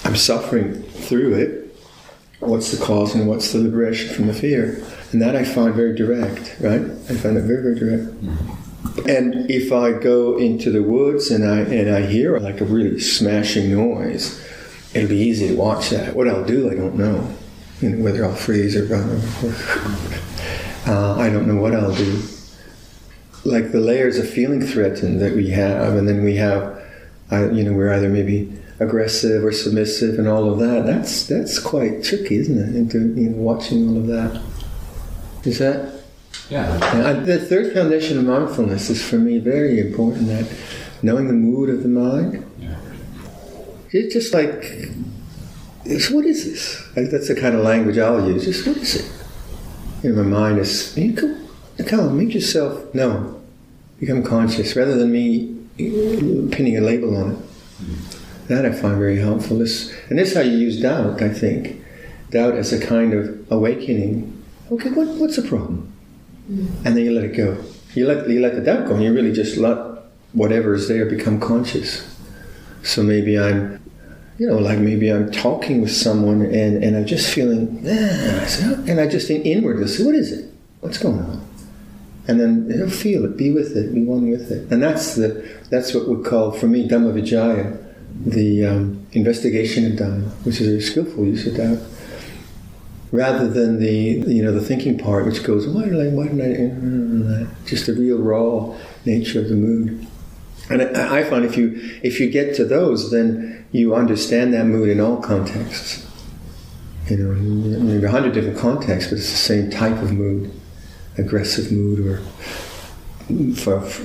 [0.04, 1.76] I'm suffering through it.
[2.38, 4.84] What's the cause and what's the liberation from the fear?
[5.10, 6.80] And that I find very direct, right?
[6.80, 8.24] I find it very, very direct.
[8.24, 9.08] Mm-hmm.
[9.08, 13.00] And if I go into the woods and I and I hear like a really
[13.00, 14.40] smashing noise,
[14.94, 16.14] it'll be easy to watch that.
[16.14, 17.34] What I'll do, I don't know.
[17.80, 19.20] You know whether I'll freeze or run.
[20.86, 22.22] Uh, I don't know what I'll do.
[23.44, 26.82] Like the layers of feeling threatened that we have, and then we have,
[27.30, 30.86] uh, you know, we're either maybe aggressive or submissive and all of that.
[30.86, 32.76] That's that's quite tricky, isn't it?
[32.76, 34.42] Into you know, watching all of that.
[35.44, 36.02] Is that?
[36.50, 36.72] Yeah.
[36.94, 40.28] And the third foundation of mindfulness is for me very important.
[40.28, 40.46] That
[41.02, 42.44] knowing the mood of the mind.
[42.58, 42.76] Yeah.
[43.90, 44.64] It's just like,
[45.84, 46.96] it's, what is this?
[46.96, 48.44] Like, that's the kind of language I'll use.
[48.44, 49.15] Just what is it?
[50.02, 51.48] You know, my mind is, you come,
[51.86, 53.42] come, make yourself known,
[53.98, 57.38] become conscious, rather than me pinning a label on it.
[57.82, 58.46] Mm.
[58.48, 59.58] That I find very helpful.
[59.58, 61.82] This, and this is how you use doubt, I think.
[62.30, 64.42] Doubt as a kind of awakening.
[64.70, 65.92] Okay, what, what's the problem?
[66.50, 66.68] Mm.
[66.84, 67.62] And then you let it go.
[67.96, 69.78] you let you let the doubt go, and you really just let
[70.32, 72.06] whatever is there become conscious.
[72.82, 73.82] So maybe I'm,
[74.38, 79.06] you know, like maybe I'm talking with someone and, and I'm just feeling, and I
[79.06, 80.52] just in inwardly say, what is it?
[80.80, 81.48] What's going on?
[82.28, 85.14] And then you know, feel it, be with it, be one with it, and that's
[85.14, 87.82] the that's what we call for me Dhamma Vicaya,
[88.24, 91.78] the um, investigation of Dhamma, which is a skillful use of doubt
[93.12, 96.40] rather than the you know the thinking part, which goes, why did I, why did
[96.40, 100.06] I, uh, uh, uh, just the real raw nature of the mood.
[100.68, 104.88] And I, find if you if you get to those, then you understand that mood
[104.88, 106.04] in all contexts.
[107.08, 110.52] You know, maybe a hundred different contexts, but it's the same type of mood,
[111.16, 112.20] aggressive mood or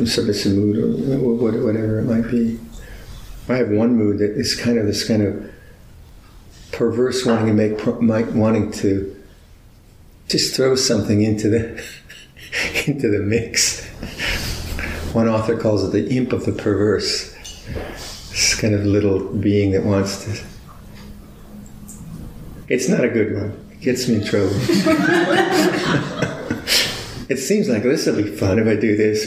[0.06, 2.60] submissive mood or whatever it might be.
[3.50, 5.52] I have one mood that is kind of this kind of
[6.71, 9.15] perverse wanting to make wanting to
[10.28, 11.84] just throw something into the
[12.88, 13.88] into the mix.
[15.13, 17.34] One author calls it the imp of the perverse.
[18.30, 20.41] This kind of little being that wants to.
[22.69, 23.52] It's not a good one.
[23.71, 24.52] It gets me in trouble.
[27.30, 29.26] it seems like this will be fun if I do this.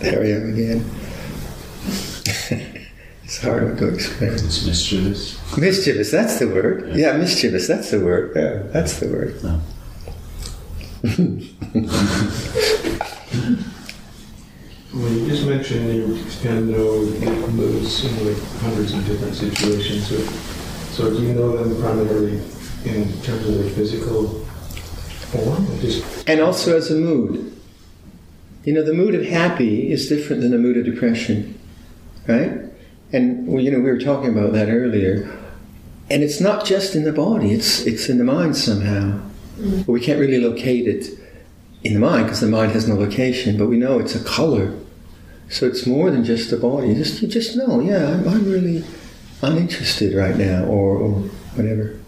[0.00, 0.84] There I am again.
[3.26, 4.34] It's hard to explain.
[4.34, 5.58] It's mischievous.
[5.58, 6.90] Mischievous, that's the word.
[6.90, 8.32] Yeah, yeah mischievous, that's the word.
[8.36, 9.42] Yeah, that's the word.
[9.42, 9.60] No.
[15.06, 17.04] well, you just mentioned you can know
[17.50, 20.08] moods in like hundreds of different situations.
[20.08, 20.16] So,
[20.92, 22.40] so do you know them primarily
[22.84, 24.40] in terms of their physical
[25.30, 25.64] form?
[25.80, 27.52] Just and also as a mood.
[28.64, 31.56] You know, the mood of happy is different than the mood of depression,
[32.26, 32.58] right?
[33.12, 35.30] And well, you know, we were talking about that earlier.
[36.10, 39.20] And it's not just in the body; it's it's in the mind somehow.
[39.56, 39.86] Mm.
[39.86, 41.16] But we can't really locate it
[41.84, 43.56] in the mind because the mind has no location.
[43.56, 44.74] But we know it's a color,
[45.48, 46.88] so it's more than just the body.
[46.88, 48.84] You just you just know, yeah, I'm, I'm really
[49.42, 51.10] uninterested right now, or, or
[51.54, 52.00] whatever.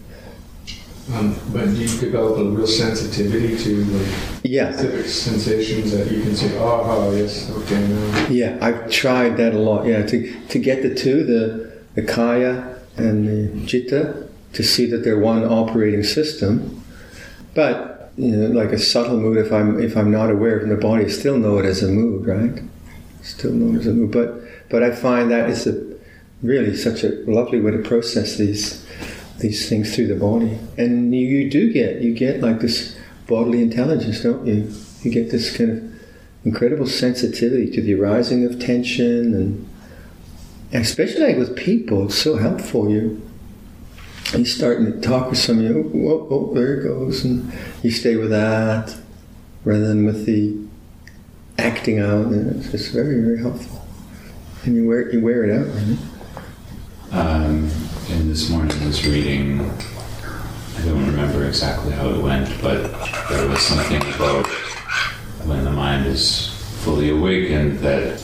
[1.13, 4.07] Um, but you develop a real sensitivity to like
[4.43, 4.71] yeah.
[4.71, 8.27] specific sensations that you can say, oh, oh yes, okay, now.
[8.27, 9.87] Yeah, I've tried that a lot.
[9.87, 15.03] Yeah, to, to get the two, the, the kaya and the citta, to see that
[15.03, 16.83] they're one operating system.
[17.55, 20.75] But you know, like a subtle mood, if I'm if I'm not aware of the
[20.75, 22.61] body, I still know it as a mood, right?
[23.21, 24.11] Still know it as a mood.
[24.11, 25.89] But but I find that is a
[26.41, 28.85] really such a lovely way to process these
[29.39, 30.57] these things through the body.
[30.77, 32.95] And you, you do get, you get like this
[33.27, 34.71] bodily intelligence, don't you?
[35.01, 36.01] You get this kind of
[36.45, 39.69] incredible sensitivity to the arising of tension and,
[40.71, 42.89] and especially like with people, it's so helpful.
[42.89, 43.21] You
[44.37, 47.51] you starting to talk with somebody, oh, oh, oh, there it goes, and
[47.81, 48.95] you stay with that
[49.63, 50.55] rather than with the
[51.59, 52.27] acting out.
[52.27, 53.85] And it's just very, very helpful.
[54.63, 55.97] And you wear you wear it out, right?
[57.11, 57.69] Um,
[58.09, 62.91] in this was reading, I don't remember exactly how it went, but
[63.29, 64.45] there was something about
[65.45, 66.49] when the mind is
[66.83, 68.19] fully awakened that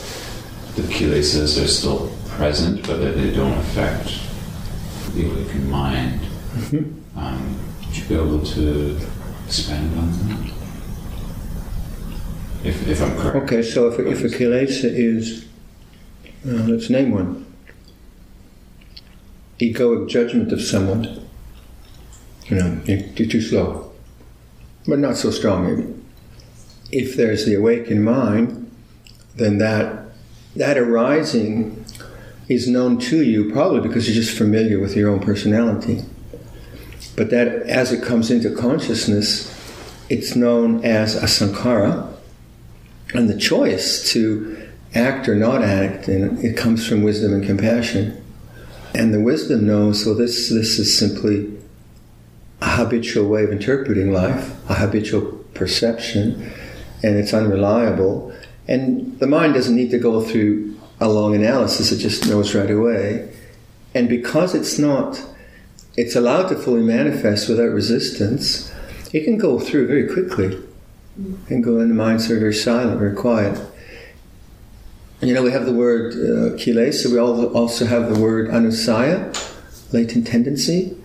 [0.75, 4.19] the kilesas are still present, but that they don't affect
[5.15, 6.21] the awakened mind.
[6.21, 7.19] Mm-hmm.
[7.19, 8.99] Um, would you be able to
[9.47, 10.54] expand on that?
[12.65, 13.35] If, if I'm correct.
[13.43, 15.45] Okay, so if, if a kilesa is,
[16.47, 17.45] uh, let's name one
[19.59, 21.27] egoic judgment of someone.
[22.47, 23.91] You know, you're too slow,
[24.87, 26.03] but not so strong.
[26.91, 28.71] If there's the awakened mind,
[29.35, 30.05] then that
[30.55, 31.83] that arising
[32.47, 36.03] is known to you probably because you're just familiar with your own personality.
[37.15, 39.51] But that as it comes into consciousness,
[40.09, 42.14] it's known as a sankhara,
[43.17, 48.23] and the choice to act or not act, and it comes from wisdom and compassion.
[48.93, 51.51] And the wisdom knows, well, this, this is simply
[52.61, 56.51] a habitual way of interpreting life, a habitual perception,
[57.03, 58.33] and it's unreliable.
[58.67, 62.71] And the mind doesn't need to go through a long analysis, it just knows right
[62.71, 63.33] away.
[63.93, 65.21] And because it's not,
[65.97, 68.71] it's allowed to fully manifest without resistance,
[69.13, 70.57] it can go through very quickly
[71.15, 73.59] and go in the mind sort of very silent, very quiet.
[75.21, 79.33] You know, we have the word uh, kilesa, we also have the word anusaya,
[79.93, 80.95] latent tendency,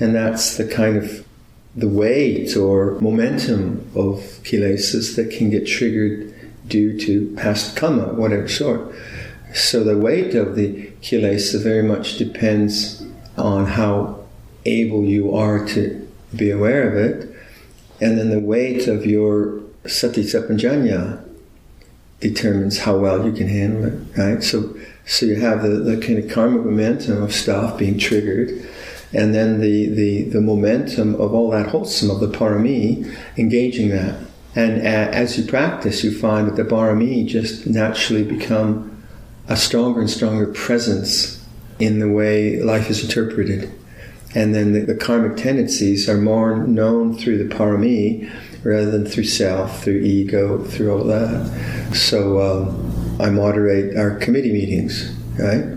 [0.00, 1.26] and that's the kind of
[1.74, 6.34] the weight or momentum of kilesas that can get triggered
[6.66, 8.94] due to past karma, whatever sort.
[9.54, 13.02] So the weight of the kilesa very much depends
[13.36, 14.24] on how
[14.64, 17.27] able you are to be aware of it,
[18.00, 21.24] and then the weight of your sati sampajanna
[22.20, 24.42] determines how well you can handle it, right?
[24.42, 28.68] So, so you have the, the kind of karmic momentum of stuff being triggered,
[29.12, 34.20] and then the, the, the momentum of all that wholesome of the parami engaging that.
[34.54, 39.02] And as you practice, you find that the parami just naturally become
[39.46, 41.46] a stronger and stronger presence
[41.78, 43.72] in the way life is interpreted.
[44.34, 48.30] And then the, the karmic tendencies are more known through the parami
[48.62, 51.94] rather than through self, through ego, through all that.
[51.94, 55.76] So um, I moderate our committee meetings, right?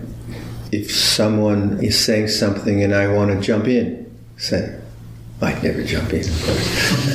[0.70, 4.78] If someone is saying something and I want to jump in, say,
[5.40, 7.08] I'd never jump in, of course.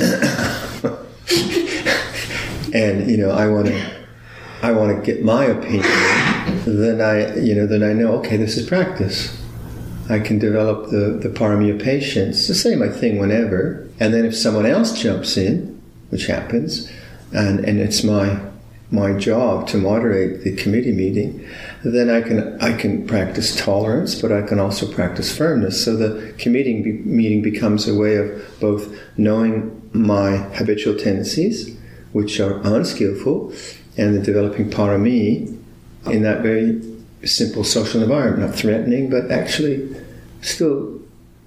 [2.74, 4.06] and you know, I want to,
[4.62, 5.84] I want to get my opinion.
[6.66, 9.42] Then I, you know, then I know, okay, this is practice.
[10.10, 12.48] I can develop the, the parami of patience.
[12.48, 13.88] The same I think whenever.
[14.00, 16.90] And then if someone else jumps in, which happens,
[17.34, 18.40] and, and it's my
[18.90, 21.46] my job to moderate the committee meeting,
[21.84, 25.84] then I can I can practice tolerance, but I can also practice firmness.
[25.84, 31.78] So the committee be, meeting becomes a way of both knowing my habitual tendencies,
[32.14, 33.52] which are unskillful,
[33.98, 35.54] and the developing parami
[36.06, 36.82] in that very
[37.26, 39.96] simple social environment, not threatening, but actually
[40.42, 41.00] still,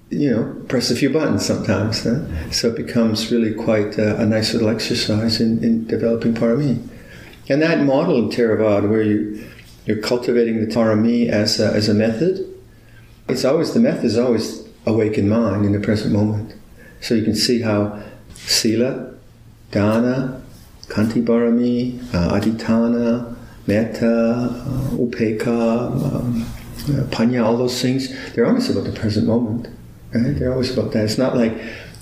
[0.09, 2.03] you know, press a few buttons sometimes.
[2.03, 2.51] Huh?
[2.51, 6.85] So it becomes really quite a, a nice little exercise in, in, developing parami.
[7.49, 9.49] And that model in Theravada, where you,
[9.85, 12.47] you're cultivating the parami as a, as a method,
[13.29, 16.53] it's always, the method is always awakened mind in the present moment.
[16.99, 18.01] So you can see how
[18.33, 19.13] sila,
[19.71, 20.41] dana,
[20.87, 23.30] khanti parami, uh, adhitthana,
[23.67, 29.67] metta, uh, upeka, um, uh, panya, all those things, they're always about the present moment.
[30.13, 30.37] Right?
[30.37, 31.05] They're always about that.
[31.05, 31.53] It's not like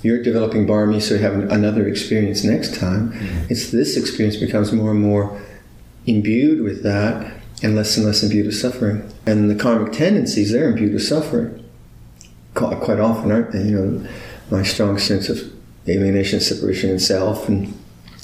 [0.02, 3.12] you're developing barmi so you have another experience next time.
[3.12, 3.46] Mm-hmm.
[3.50, 5.40] It's this experience becomes more and more
[6.06, 9.10] imbued with that and less and less imbued with suffering.
[9.26, 11.64] And the karmic tendencies, they're imbued with suffering.
[12.54, 13.62] Quite often, aren't they?
[13.62, 14.08] You know,
[14.50, 15.40] my strong sense of
[15.86, 17.78] alienation, separation, and self, and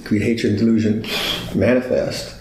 [0.04, 1.06] greed, hatred, and delusion
[1.54, 2.34] manifest.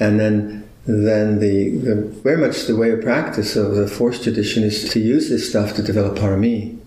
[0.00, 4.62] And then then the, the, very much the way of practice of the forest tradition
[4.62, 6.78] is to use this stuff to develop parami.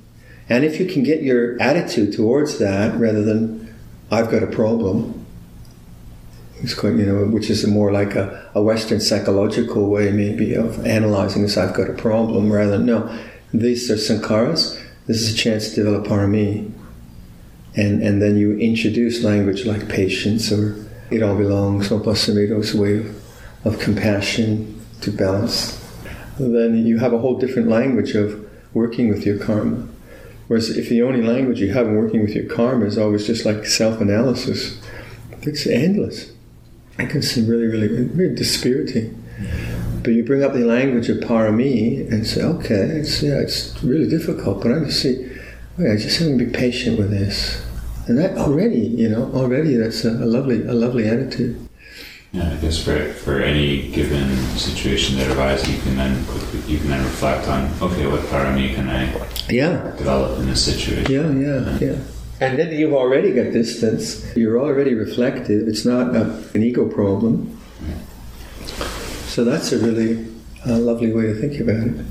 [0.50, 3.74] And if you can get your attitude towards that rather than
[4.12, 5.26] I've got a problem,
[6.78, 11.42] quite you know, which is more like a, a Western psychological way maybe of analyzing
[11.42, 11.58] this.
[11.58, 13.20] I've got a problem rather than no,
[13.54, 14.80] these are sankharas.
[15.08, 16.72] This is a chance to develop parami.
[17.76, 23.06] And and then you introduce language like patience or it all belongs, Opasamido's way
[23.64, 25.84] of compassion to balance,
[26.38, 29.88] then you have a whole different language of working with your karma.
[30.48, 33.46] Whereas if the only language you have in working with your karma is always just
[33.46, 34.80] like self analysis,
[35.42, 36.32] it's endless.
[36.98, 39.24] It can seem really, really, really dispiriting.
[40.04, 44.10] But you bring up the language of parami and say, okay, it's, yeah, it's really
[44.10, 45.30] difficult, but I just see,
[45.78, 47.67] wait, I just have to be patient with this.
[48.08, 51.68] And that already, you know, already that's a, a lovely, a lovely attitude.
[52.32, 56.78] Yeah, I guess for for any given situation that arises, you can then quickly you
[56.80, 59.12] can then reflect on okay, what parami can I
[59.50, 61.12] yeah develop in this situation?
[61.12, 62.00] Yeah, yeah, yeah.
[62.40, 64.36] And then you've already got distance.
[64.36, 65.68] You're already reflective.
[65.68, 67.60] It's not a, an ego problem.
[69.26, 70.26] So that's a really
[70.66, 72.06] uh, lovely way to think about it.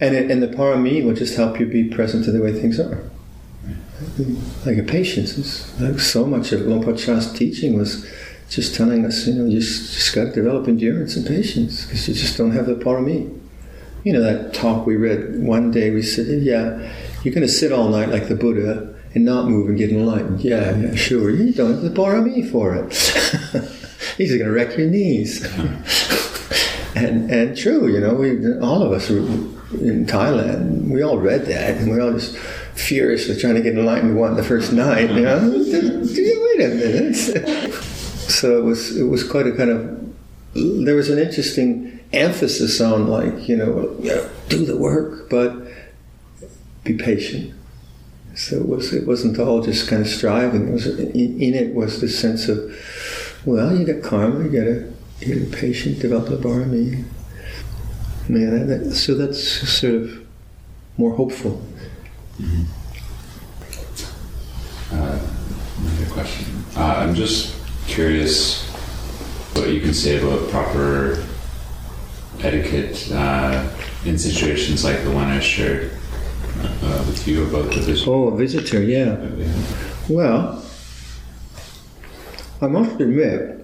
[0.00, 2.80] And, it, and the parami will just help you be present to the way things
[2.80, 3.10] are
[4.64, 5.36] like a patience.
[5.38, 8.06] It's like so much of Luang Chah's teaching was
[8.48, 12.06] just telling us, you know, you just, just got to develop endurance and patience because
[12.08, 13.40] you just don't have the parami.
[14.04, 17.72] You know, that talk we read one day, we said, yeah, you're going to sit
[17.72, 20.42] all night like the Buddha and not move and get enlightened.
[20.42, 21.30] Yeah, yeah, sure.
[21.30, 22.92] You don't have the parami for it.
[24.18, 25.42] He's going to wreck your knees.
[26.94, 29.10] and and true, you know, we all of us
[29.80, 32.36] in Thailand, we all read that and we all just
[32.74, 35.10] furious with trying to get enlightened one the first night.
[35.10, 37.14] You know, wait a minute.
[38.30, 40.04] so it was it was quite a kind of
[40.54, 43.96] there was an interesting emphasis on like you know
[44.48, 45.66] do the work, but
[46.84, 47.54] be patient.
[48.34, 50.68] So it was it wasn't all just kind of striving.
[50.68, 52.58] It was in, in it was this sense of
[53.44, 57.04] well, you get karma, you get a you get a patient, develop a parami.
[58.28, 60.26] Yeah, that, that, so that's sort of
[60.96, 61.62] more hopeful.
[62.38, 62.64] Mm-hmm.
[64.92, 65.18] Uh,
[65.80, 66.64] another question.
[66.76, 67.54] Uh, I'm just
[67.86, 68.64] curious
[69.54, 71.24] what you can say about proper
[72.40, 73.68] etiquette uh,
[74.04, 75.92] in situations like the one I shared
[76.62, 78.10] uh, with you about the visitor.
[78.10, 79.16] Oh, a visitor, yeah.
[80.08, 80.64] Well,
[82.60, 83.63] I must admit,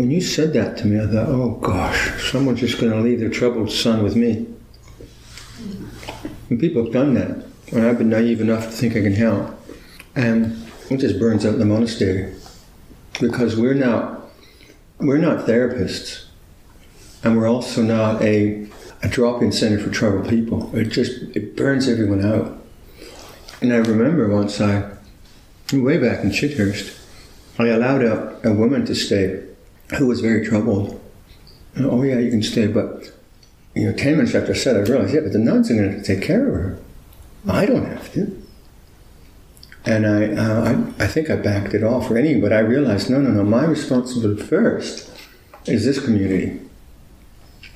[0.00, 3.20] when you said that to me, I thought, oh gosh, someone's just going to leave
[3.20, 4.46] their troubled son with me.
[6.48, 9.54] And people have done that, and I've been naive enough to think I can help.
[10.16, 12.34] And it just burns out the monastery
[13.20, 14.22] because we're not
[14.98, 16.24] we're not therapists,
[17.22, 18.66] and we're also not a
[19.02, 20.74] a drop-in center for troubled people.
[20.74, 22.58] It just it burns everyone out.
[23.60, 24.90] And I remember once I,
[25.70, 26.98] way back in Chithurst,
[27.58, 29.49] I allowed a, a woman to stay
[29.96, 31.00] who was very troubled.
[31.74, 33.12] And, oh yeah, you can stay, but
[33.74, 35.96] you know, ten minutes after I said, I realized, yeah, but the nuns are going
[35.96, 36.78] to take care of her.
[37.48, 38.42] I don't have to.
[39.86, 43.08] And I, uh, I, I think I backed it off or anything, but I realized,
[43.08, 45.10] no, no, no, my responsibility first
[45.66, 46.60] is this community.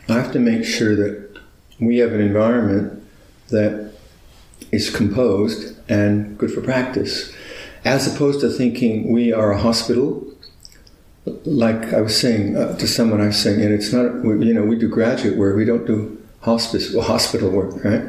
[0.08, 1.40] I have to make sure that
[1.80, 3.02] we have an environment
[3.48, 3.92] that
[4.70, 7.32] is composed and good for practice,
[7.84, 10.30] as opposed to thinking we are a hospital.
[11.27, 14.62] Like I was saying uh, to someone, I was saying, and it's not, you know,
[14.62, 18.03] we do graduate work, we don't do hospice, well, hospital work, right?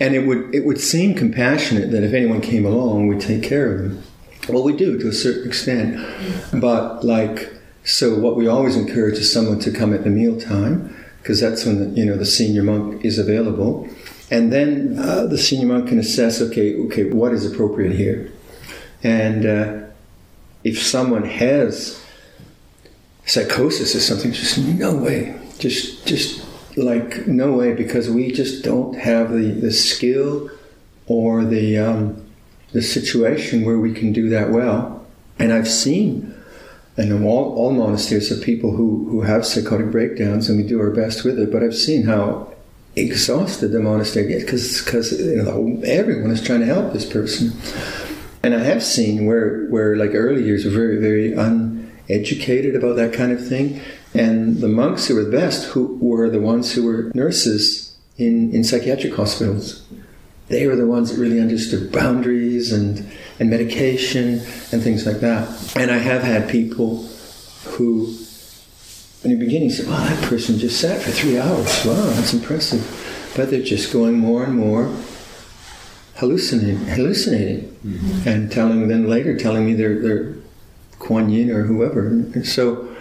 [0.00, 3.72] And it would it would seem compassionate that if anyone came along, we'd take care
[3.72, 4.02] of them.
[4.48, 6.00] Well, we do to a certain extent,
[6.52, 7.52] but like
[7.84, 11.78] so, what we always encourage is someone to come at the mealtime because that's when
[11.78, 13.88] the, you know the senior monk is available,
[14.30, 18.32] and then uh, the senior monk can assess, okay, okay, what is appropriate here,
[19.02, 19.86] and uh,
[20.64, 22.04] if someone has
[23.26, 26.44] psychosis is something, just no way, just just
[26.76, 30.50] like no way, because we just don't have the, the skill
[31.06, 32.26] or the um,
[32.72, 35.04] the situation where we can do that well.
[35.38, 36.34] And I've seen,
[36.96, 40.90] and all, all monasteries of people who, who have psychotic breakdowns, and we do our
[40.90, 41.50] best with it.
[41.50, 42.52] But I've seen how
[42.96, 47.52] exhausted the monastery gets because because you know, everyone is trying to help this person.
[48.42, 51.34] And I have seen where where like early years were very very
[52.10, 53.80] uneducated about that kind of thing,
[54.14, 58.52] and the monks who were the best who were the ones who were nurses in,
[58.52, 59.86] in psychiatric hospitals.
[60.48, 63.08] They were the ones that really understood boundaries and,
[63.38, 64.40] and medication
[64.72, 65.76] and things like that.
[65.76, 67.06] And I have had people
[67.64, 68.16] who,
[69.22, 71.84] in the beginning, said, Wow, that person just sat for three hours.
[71.84, 72.82] Wow, that's impressive.
[73.36, 74.92] But they're just going more and more
[76.16, 78.28] hallucinating, hallucinating mm-hmm.
[78.28, 80.34] and telling, then later telling me they're, they're
[81.00, 82.06] Kuan Yin or whoever.
[82.06, 82.96] And so,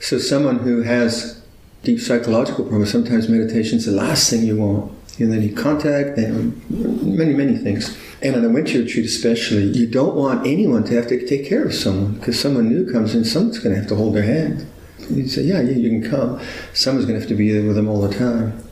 [0.00, 1.40] so someone who has
[1.84, 4.92] deep psychological problems, sometimes meditation is the last thing you want.
[5.18, 7.96] And then you contact them, many, many things.
[8.22, 11.64] And on a winter retreat especially, you don't want anyone to have to take care
[11.64, 14.66] of someone because someone new comes in, someone's going to have to hold their hand.
[15.10, 16.40] You say, yeah, yeah, you can come.
[16.72, 18.62] Someone's going to have to be there with them all the time.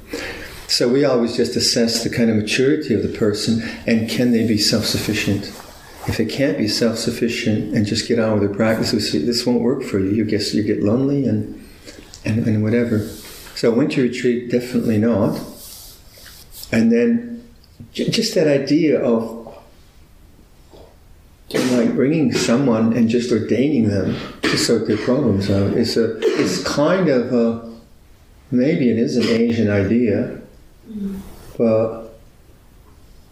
[0.68, 4.46] So we always just assess the kind of maturity of the person and can they
[4.46, 5.52] be self-sufficient.
[6.06, 9.82] If they can't be self-sufficient and just get on with their practice, this won't work
[9.82, 10.10] for you.
[10.10, 11.68] You get you get lonely and
[12.24, 13.06] and, and whatever.
[13.54, 15.38] So winter retreat, definitely not.
[16.72, 17.48] And then
[17.92, 19.40] just that idea of
[21.72, 26.62] like bringing someone and just ordaining them to sort their problems out is a it's
[26.64, 27.70] kind of a
[28.50, 30.40] maybe it is an Asian idea,
[30.88, 31.18] mm-hmm.
[31.56, 31.99] but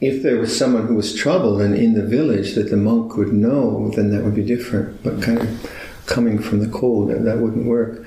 [0.00, 3.32] if there was someone who was troubled and in the village that the monk would
[3.32, 5.02] know, then that would be different.
[5.02, 5.70] But kind of
[6.06, 8.06] coming from the cold, that, that wouldn't work.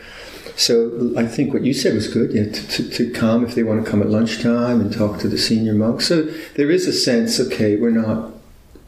[0.55, 3.63] So I think what you said was good, yeah, to, to, to, come if they
[3.63, 6.01] want to come at lunchtime and talk to the senior monk.
[6.01, 6.23] So
[6.55, 8.31] there is a sense, okay, we're not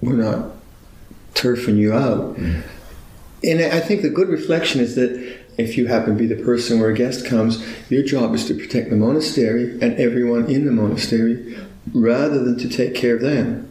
[0.01, 0.51] we're not
[1.33, 2.35] turfing you out.
[2.35, 2.63] Mm.
[3.43, 5.11] And I think the good reflection is that
[5.57, 8.53] if you happen to be the person where a guest comes, your job is to
[8.53, 11.57] protect the monastery and everyone in the monastery
[11.93, 13.69] rather than to take care of them.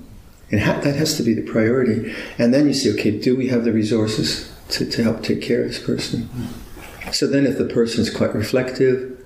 [0.51, 2.15] And ha- that has to be the priority.
[2.39, 5.63] And then you see, okay, do we have the resources to, to help take care
[5.63, 6.29] of this person?
[7.13, 9.25] So then, if the person's quite reflective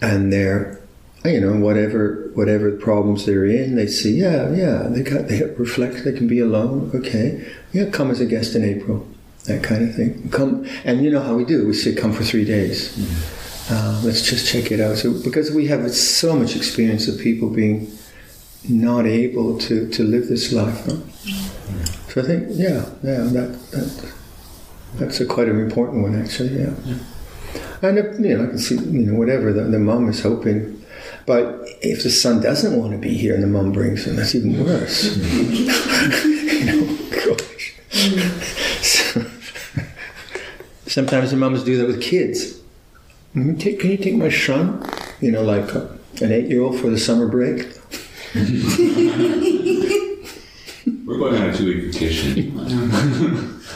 [0.00, 0.80] and they're,
[1.24, 6.04] you know, whatever whatever problems they're in, they see, yeah, yeah, they got they reflect,
[6.04, 9.06] they can be alone, okay, yeah, come as a guest in April,
[9.44, 10.28] that kind of thing.
[10.30, 11.66] Come, and you know how we do?
[11.66, 12.96] We say, come for three days.
[12.96, 13.74] Mm-hmm.
[13.74, 14.96] Uh, let's just check it out.
[14.98, 17.86] So because we have so much experience of people being
[18.68, 20.86] not able to, to live this life.
[20.86, 21.02] No?
[22.08, 24.12] So I think, yeah, yeah, that, that
[24.94, 26.58] that's a quite an important one, actually.
[26.58, 26.98] Yeah, yeah.
[27.82, 30.84] and if, you know, I can see, you know, whatever the, the mom is hoping,
[31.26, 34.34] but if the son doesn't want to be here and the mom brings him, that's
[34.34, 35.16] even worse.
[35.16, 37.74] you know, gosh.
[38.82, 39.24] So,
[40.86, 42.60] sometimes the moms do that with kids.
[43.32, 44.86] Can you take, can you take my son?
[45.20, 45.86] You know, like uh,
[46.20, 47.78] an eight-year-old for the summer break.
[51.06, 53.60] We're going on a two week vacation.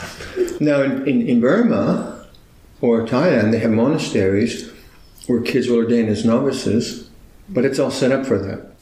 [0.60, 2.26] Now, in, in, in Burma
[2.80, 4.70] or Thailand, they have monasteries
[5.26, 7.10] where kids will ordain as novices,
[7.48, 8.72] but it's all set up for that.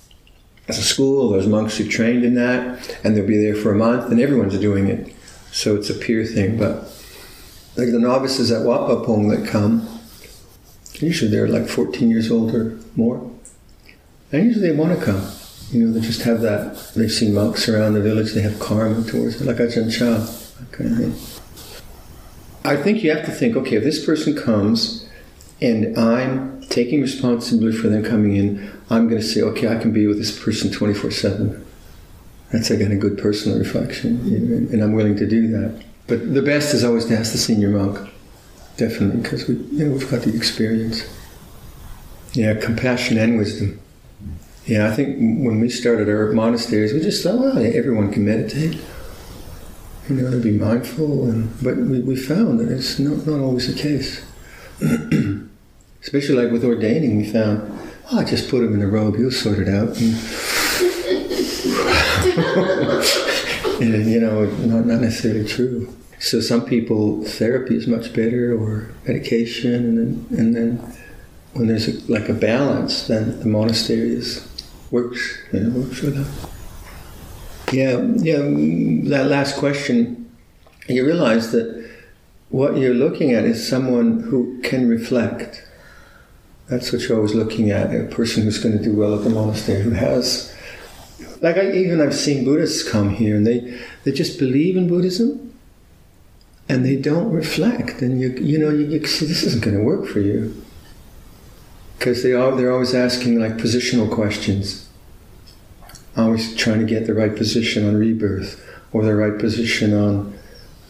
[0.69, 3.77] It's a school, there's monks who trained in that, and they'll be there for a
[3.77, 5.15] month, and everyone's doing it.
[5.51, 6.59] So it's a peer thing.
[6.59, 6.83] But
[7.77, 9.89] like the novices at Wat Pah Pong that come,
[10.95, 13.31] usually they're like 14 years old or more.
[14.33, 15.27] And usually they want to come.
[15.75, 16.93] You know, they just have that.
[16.95, 20.25] They've seen monks around the village, they have karma towards it, like Ajahn Chah,
[20.61, 21.45] that kind of thing.
[22.65, 25.09] I think you have to think okay, if this person comes
[25.61, 29.93] and I'm taking responsibility for them coming in, I'm going to say, okay, I can
[29.93, 31.67] be with this person 24 7.
[32.53, 34.21] That's again a good personal reflection,
[34.73, 35.83] and I'm willing to do that.
[36.07, 37.99] But the best is always to ask the senior monk,
[38.77, 41.03] definitely, because we, you know, we've got the experience.
[42.33, 43.81] Yeah, compassion and wisdom.
[44.67, 48.81] Yeah, I think when we started our monasteries, we just thought, well, everyone can meditate
[50.09, 51.29] you know, to be mindful.
[51.29, 54.25] And but we, we found that it's not, not always the case.
[56.03, 57.79] Especially like with ordaining, we found,
[58.13, 59.89] oh, just put him in a robe, he'll sort it out.
[59.99, 60.15] And,
[63.95, 65.95] and, you know, not, not necessarily true.
[66.19, 70.97] So some people, therapy is much better, or medication, and then, and then
[71.55, 74.47] when there's a, like a balance, then the monastery is,
[74.95, 76.27] works, know, works for them.
[77.73, 77.97] Yeah,
[78.29, 78.39] yeah.
[78.39, 80.31] Mm, that last question,
[80.89, 81.69] you realize that
[82.51, 85.67] what you're looking at is someone who can reflect.
[86.69, 87.93] That's what you're always looking at.
[87.93, 90.55] A person who's going to do well at the monastery, who has,
[91.43, 93.59] like I, even I've seen Buddhists come here, and they
[94.05, 95.53] they just believe in Buddhism,
[96.69, 98.01] and they don't reflect.
[98.01, 100.63] And you you know you, you see this isn't going to work for you
[101.99, 104.84] because they are they're always asking like positional questions
[106.17, 110.39] always trying to get the right position on rebirth or the right position on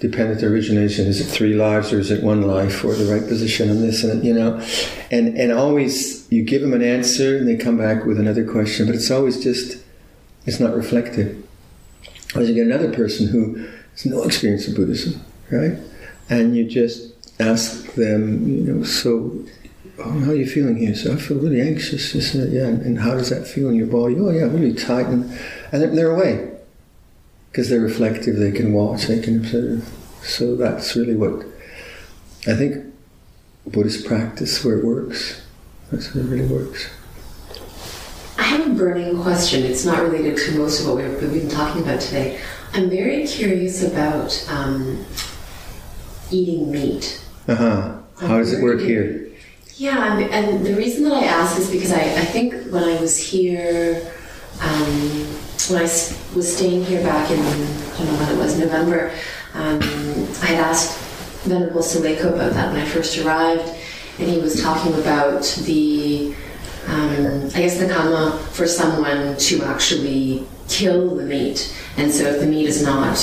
[0.00, 1.06] dependent origination.
[1.06, 2.84] Is it three lives or is it one life?
[2.84, 4.62] Or the right position on this and you know,
[5.10, 8.86] and and always you give them an answer and they come back with another question,
[8.86, 9.82] but it's always just
[10.46, 11.42] it's not reflective.
[12.34, 15.20] Or you get another person who has no experience of Buddhism,
[15.50, 15.78] right?
[16.28, 19.44] And you just ask them, you know, so
[19.98, 20.94] oh, how are you feeling here?
[20.94, 22.34] So I feel really anxious.
[22.34, 24.16] Uh, yeah, and how does that feel in your body?
[24.18, 25.06] Oh, yeah, really tight.
[25.06, 25.24] And,
[25.72, 26.50] and they're, they're away
[27.50, 28.36] because they're reflective.
[28.36, 29.06] They can watch.
[29.06, 29.88] They can observe.
[30.22, 31.46] So that's really what
[32.46, 32.92] I think
[33.66, 35.42] Buddhist practice where it works.
[35.90, 36.90] That's where it really works.
[38.38, 39.62] I have a burning question.
[39.64, 42.40] It's not related to most of what we've been talking about today.
[42.72, 45.04] I'm very curious about um,
[46.30, 47.24] eating meat.
[47.46, 47.98] Uh huh.
[48.20, 49.23] How does it work here?
[49.76, 53.18] Yeah, and the reason that I ask is because I, I think when I was
[53.18, 54.12] here,
[54.60, 55.26] um,
[55.68, 55.90] when I
[56.36, 59.10] was staying here back in, I don't know when it was, November,
[59.54, 59.80] um,
[60.42, 60.96] I had asked
[61.42, 63.68] Venerable Sileko about that when I first arrived,
[64.20, 66.36] and he was talking about the,
[66.86, 71.76] um, I guess, the karma for someone to actually kill the meat.
[71.96, 73.16] And so if the meat is not,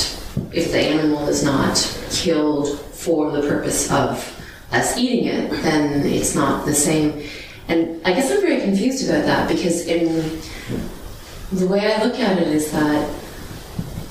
[0.51, 1.77] if the animal is not
[2.11, 4.37] killed for the purpose of
[4.71, 7.27] us eating it, then it's not the same.
[7.67, 10.41] And I guess I'm very confused about that because in
[11.51, 13.13] the way I look at it is that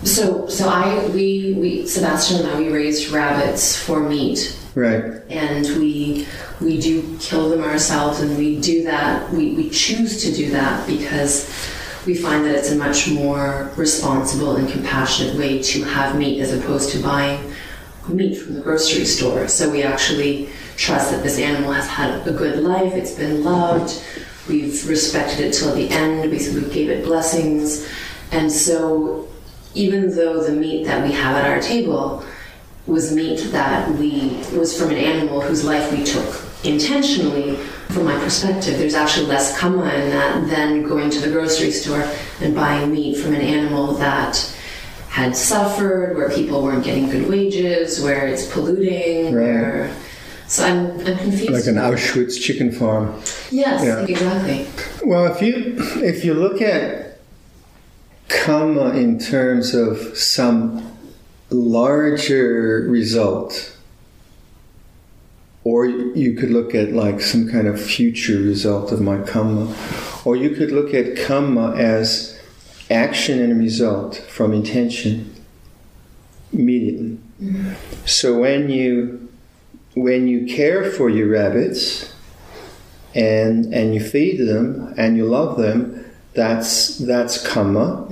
[0.04, 4.56] so so I we we Sebastian and I we raised rabbits for meat.
[4.74, 5.22] Right.
[5.28, 6.26] And we
[6.60, 10.86] we do kill them ourselves and we do that we, we choose to do that
[10.86, 11.48] because
[12.06, 16.52] we find that it's a much more responsible and compassionate way to have meat as
[16.52, 17.49] opposed to buying
[18.10, 19.48] meat from the grocery store.
[19.48, 24.02] So we actually trust that this animal has had a good life, it's been loved,
[24.48, 27.88] we've respected it till the end, we, we gave it blessings.
[28.32, 29.28] And so
[29.74, 32.24] even though the meat that we have at our table
[32.86, 37.56] was meat that we was from an animal whose life we took intentionally
[37.88, 42.04] from my perspective there's actually less karma in that than going to the grocery store
[42.40, 44.54] and buying meat from an animal that
[45.10, 49.42] had suffered, where people weren't getting good wages, where it's polluting, Right.
[49.44, 49.96] where.
[50.46, 51.50] So I'm, I'm confused.
[51.52, 53.14] Like an Auschwitz chicken farm.
[53.50, 54.04] Yes, Yeah.
[54.04, 54.66] exactly.
[55.04, 57.18] Well, if you if you look at
[58.28, 60.82] karma in terms of some
[61.50, 63.76] larger result,
[65.64, 69.74] or you could look at like some kind of future result of my karma,
[70.24, 72.39] or you could look at karma as
[72.90, 75.32] action and result from intention
[76.52, 77.18] immediately.
[78.04, 79.28] So when you
[79.94, 82.12] when you care for your rabbits
[83.14, 88.06] and and you feed them and you love them, that's that's karma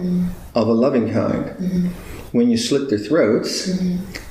[0.55, 1.91] of a loving kind.
[2.33, 3.71] when you slit their throats,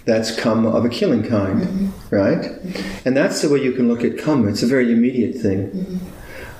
[0.05, 2.45] that's karma of a killing kind, right?
[3.05, 4.47] And that's the way you can look at karma.
[4.49, 5.99] It's a very immediate thing.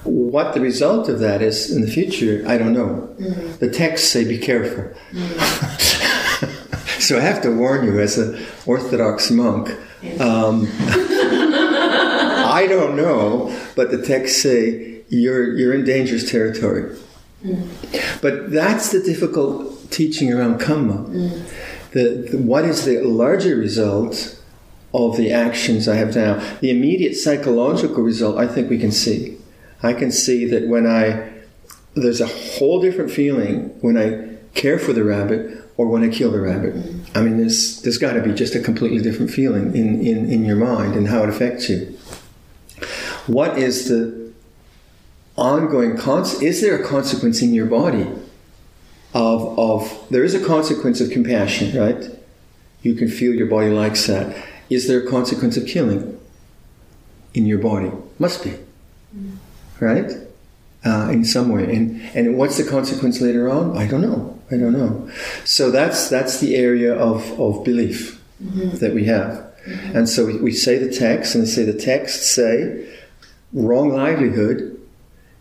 [0.07, 3.13] What the result of that is in the future, I don't know.
[3.19, 3.57] Mm-hmm.
[3.57, 4.85] The texts say be careful.
[5.11, 6.99] Mm-hmm.
[6.99, 9.69] so I have to warn you, as an Orthodox monk,
[10.19, 10.67] um,
[12.49, 16.95] I don't know, but the texts say you're you're in dangerous territory.
[17.45, 18.19] Mm-hmm.
[18.21, 21.03] But that's the difficult teaching around karma.
[21.91, 24.39] The, the- what is the larger result
[24.93, 26.39] of the actions I have now?
[26.61, 29.37] The immediate psychological result, I think we can see.
[29.83, 31.33] I can see that when I
[31.93, 36.31] there's a whole different feeling when I care for the rabbit or when I kill
[36.31, 36.75] the rabbit.
[37.15, 40.45] I mean, there's there's got to be just a completely different feeling in, in, in
[40.45, 41.97] your mind and how it affects you.
[43.27, 44.31] What is the
[45.35, 46.41] ongoing cons?
[46.41, 48.07] Is there a consequence in your body
[49.13, 52.09] of of there is a consequence of compassion, right?
[52.81, 54.35] You can feel your body likes that.
[54.69, 56.19] Is there a consequence of killing
[57.33, 57.91] in your body?
[58.19, 58.53] Must be,
[59.79, 60.11] right?
[60.85, 63.75] Uh, in some way, and and what's the consequence later on?
[63.77, 64.39] I don't know.
[64.51, 65.09] I don't know.
[65.43, 70.51] So that's that's the area of of belief that we have, and so we, we
[70.51, 72.87] say the text, and we say the texts say
[73.53, 74.79] wrong livelihood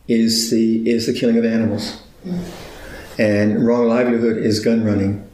[0.09, 2.03] is the is the killing of animals,
[3.19, 5.29] and wrong livelihood is gun running,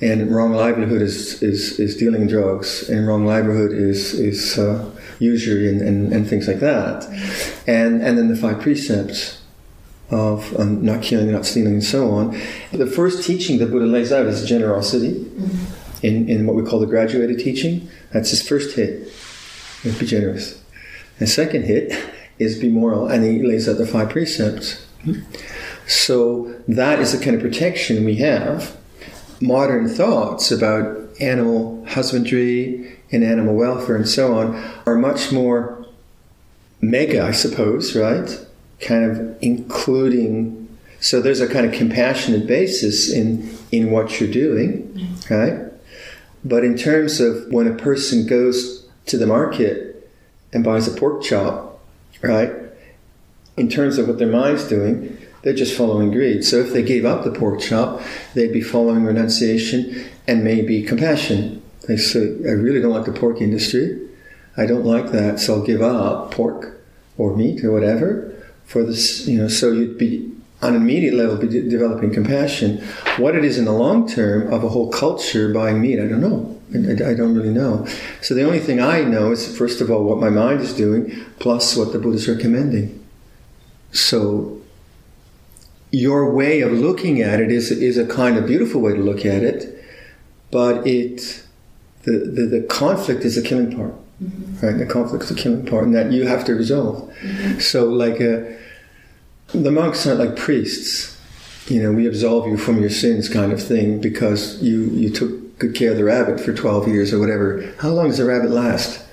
[0.00, 5.68] and wrong livelihood is is, is dealing drugs, and wrong livelihood is is uh, usury
[5.68, 7.06] and, and, and things like that,
[7.66, 9.42] and and then the five precepts
[10.10, 12.38] of um, not killing, not stealing, and so on.
[12.72, 15.30] The first teaching the Buddha lays out is generosity.
[16.02, 19.12] In, in what we call the graduated teaching, that's his first hit.
[19.84, 20.60] Be generous.
[21.20, 21.92] The second hit
[22.40, 24.84] is be moral, and he lays out the five precepts.
[25.86, 28.76] So that is the kind of protection we have.
[29.40, 34.56] Modern thoughts about animal husbandry and animal welfare and so on
[34.86, 35.86] are much more
[36.80, 38.46] mega, I suppose, right?
[38.80, 40.58] Kind of including.
[41.00, 45.60] So there's a kind of compassionate basis in in what you're doing, right?
[46.44, 50.10] But in terms of when a person goes to the market
[50.52, 51.80] and buys a pork chop,
[52.22, 52.52] right?
[53.56, 56.44] In terms of what their mind's doing, they're just following greed.
[56.44, 58.00] So if they gave up the pork chop,
[58.34, 61.61] they'd be following renunciation and maybe compassion.
[61.88, 63.98] They say, I really don't like the pork industry.
[64.56, 66.78] I don't like that, so I'll give up pork
[67.18, 68.32] or meat or whatever
[68.66, 70.30] for this, you know, so you'd be
[70.62, 72.78] on an immediate level be de- developing compassion.
[73.16, 76.20] What it is in the long term of a whole culture buying meat, I don't
[76.20, 76.60] know.
[76.72, 77.86] I, I- I don't really know.
[78.20, 81.10] So the only thing I know is, first of all, what my mind is doing,
[81.40, 83.04] plus what the Buddha's recommending.
[83.90, 84.60] So
[85.90, 89.26] your way of looking at it is, is a kind of beautiful way to look
[89.26, 89.84] at it,
[90.50, 91.41] but it
[92.04, 93.94] the, the, the conflict is the killing part.
[94.62, 94.78] Right?
[94.78, 97.12] The conflict is the killing part, and that you have to resolve.
[97.58, 98.42] So, like, uh,
[99.48, 101.18] the monks aren't like priests.
[101.66, 105.58] You know, we absolve you from your sins, kind of thing, because you you took
[105.58, 107.72] good care of the rabbit for twelve years or whatever.
[107.80, 109.04] How long does the rabbit last?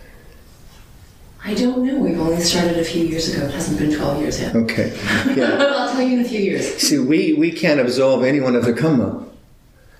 [1.43, 1.97] I don't know.
[1.97, 3.45] We've only started a few years ago.
[3.45, 4.55] It hasn't been 12 years yet.
[4.55, 4.93] Okay,
[5.35, 5.55] yeah.
[5.57, 6.75] I'll tell you in a few years.
[6.75, 9.25] See, we, we can't absolve anyone of the karma,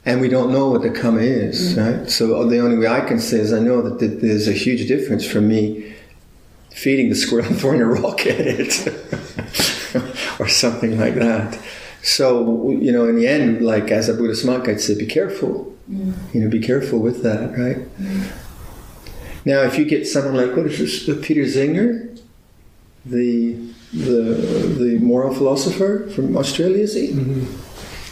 [0.10, 2.00] and we don't know what the karma is, mm.
[2.00, 2.10] right?
[2.10, 4.54] So oh, the only way I can say is I know that th- there's a
[4.54, 5.94] huge difference from me
[6.72, 8.88] feeding the squirrel and throwing a rock at it,
[10.40, 11.60] or something like that.
[12.02, 15.76] So you know, in the end, like as a Buddhist monk, I'd say, be careful.
[15.90, 16.14] Mm.
[16.34, 17.78] You know, be careful with that, right?
[18.00, 18.32] Mm.
[19.46, 22.10] Now, if you get someone like what is this, Peter Singer,
[23.06, 23.54] the
[23.94, 24.24] the
[24.82, 27.10] the moral philosopher from Australia, is he?
[27.10, 27.69] Mm-hmm.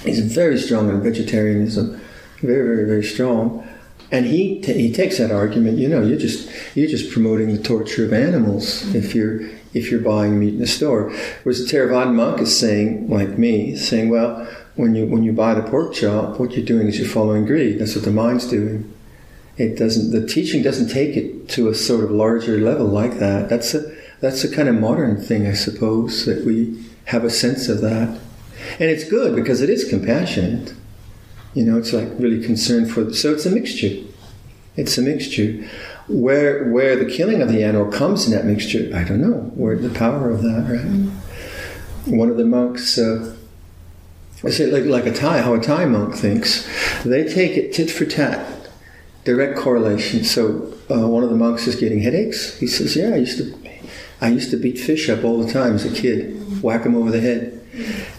[0.07, 2.01] He's very strong on vegetarianism,
[2.41, 3.67] very, very, very strong.
[4.09, 5.77] And he t- he takes that argument.
[5.77, 9.41] You know, you're just you're just promoting the torture of animals if you're
[9.73, 11.11] if you're buying meat in the store.
[11.43, 15.53] Whereas the Theravada monk is saying, like me, saying, well, when you when you buy
[15.55, 17.79] the pork chop, what you're doing is you're following greed.
[17.79, 18.93] That's what the mind's doing.
[19.57, 20.11] It doesn't.
[20.11, 23.49] The teaching doesn't take it to a sort of larger level like that.
[23.49, 27.67] That's a that's a kind of modern thing, I suppose, that we have a sense
[27.67, 28.19] of that.
[28.73, 30.73] And it's good because it is compassionate.
[31.53, 33.13] You know, it's like really concerned for.
[33.13, 34.03] So it's a mixture.
[34.75, 35.67] It's a mixture.
[36.07, 39.51] Where where the killing of the animal comes in that mixture, I don't know.
[39.55, 42.15] Where the power of that, right?
[42.15, 43.35] One of the monks, uh,
[44.43, 46.65] I say like like a Thai, how a Thai monk thinks.
[47.03, 48.69] They take it tit for tat,
[49.23, 50.23] direct correlation.
[50.23, 52.57] So uh, one of the monks is getting headaches.
[52.59, 53.69] He says, "Yeah, I used to,
[54.21, 57.11] I used to beat fish up all the time as a kid, whack them over
[57.11, 57.56] the head."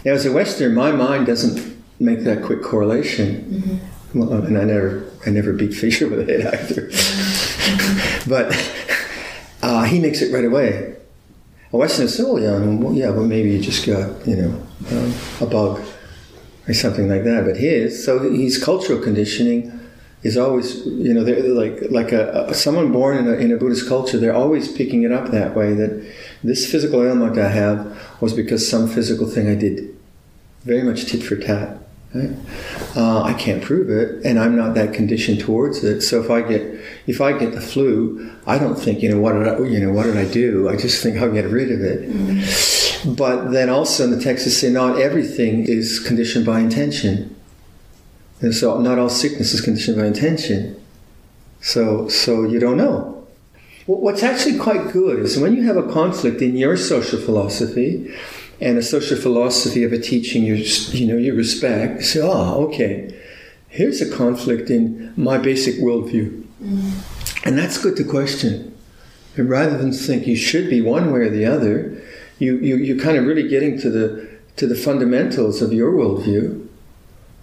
[0.05, 3.81] Now, as a Westerner, my mind doesn't make that quick correlation.
[4.13, 6.89] Well, and I never, I never beat Fisher with it either.
[8.27, 8.55] but
[9.61, 10.95] uh, he makes it right away.
[11.71, 15.13] A Westerner says, "Oh yeah, well, yeah, well maybe you just got you know um,
[15.41, 15.81] a bug
[16.67, 19.79] or something like that." But his, so his cultural conditioning
[20.23, 23.57] is always, you know, they're like like a, a someone born in a, in a
[23.57, 24.17] Buddhist culture.
[24.17, 25.73] They're always picking it up that way.
[25.75, 26.11] That
[26.43, 29.95] this physical ailment I have was because some physical thing I did,
[30.63, 31.77] very much tit for tat.
[32.13, 32.35] Right?
[32.95, 36.01] Uh, I can't prove it, and I'm not that conditioned towards it.
[36.01, 36.61] So if I get
[37.05, 39.93] if I get the flu, I don't think you know what did I you know
[39.93, 40.69] what did I do?
[40.69, 42.09] I just think I'll get rid of it.
[42.09, 43.13] Mm-hmm.
[43.13, 47.35] But then also in the text say not everything is conditioned by intention,
[48.41, 50.81] and so not all sickness is conditioned by intention.
[51.61, 53.18] So so you don't know.
[53.89, 58.13] What's actually quite good is when you have a conflict in your social philosophy
[58.61, 60.53] and a social philosophy of a teaching you
[60.91, 61.95] you know you respect.
[61.95, 63.19] You say, oh, okay,
[63.67, 67.45] here's a conflict in my basic worldview, mm.
[67.47, 68.77] and that's good to question.
[69.35, 71.99] And rather than think you should be one way or the other,
[72.37, 76.68] you you you kind of really getting to the to the fundamentals of your worldview.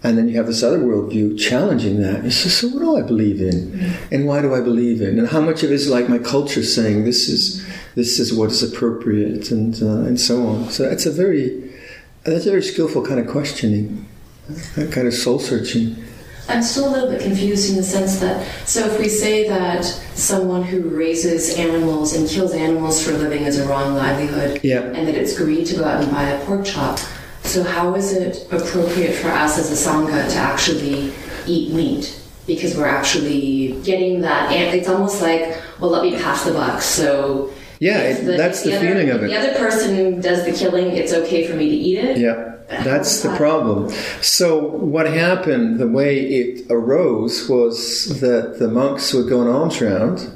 [0.03, 2.23] And then you have this other worldview challenging that.
[2.23, 3.71] You say, so what do I believe in?
[3.71, 4.11] Mm.
[4.11, 5.17] And why do I believe in?
[5.17, 8.51] And how much of it is like my culture saying this is this is what
[8.51, 10.69] is appropriate, and uh, and so on.
[10.69, 11.73] So it's a very
[12.23, 14.05] that's a very skillful kind of questioning,
[14.75, 15.95] that kind of soul searching.
[16.49, 19.83] I'm still a little bit confused in the sense that so if we say that
[19.83, 24.81] someone who raises animals and kills animals for a living is a wrong livelihood, yeah.
[24.81, 26.99] and that it's greed to go out and buy a pork chop,
[27.47, 31.13] so how is it appropriate for us as a sangha to actually
[31.45, 32.21] eat meat?
[32.45, 36.81] Because we're actually getting that, and it's almost like, well, let me pass the buck.
[36.81, 39.27] So yeah, it, the, that's the, the other, feeling of it.
[39.27, 42.17] The other person does the killing, it's okay for me to eat it.
[42.17, 43.91] Yeah, that's the problem.
[44.21, 49.81] So, what happened, the way it arose, was that the monks would go an alms
[49.81, 50.33] round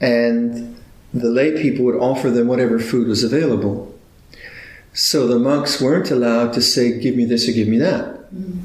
[0.00, 0.76] and
[1.12, 3.93] the lay people would offer them whatever food was available.
[4.94, 8.32] So, the monks weren't allowed to say, Give me this or give me that.
[8.34, 8.62] Mm.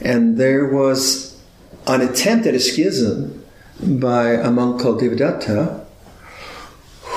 [0.00, 1.40] And there was
[1.86, 3.44] an attempt at a schism
[3.80, 5.86] by a monk called Devadatta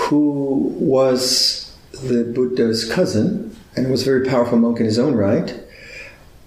[0.09, 5.55] who was the Buddha's cousin and was a very powerful monk in his own right.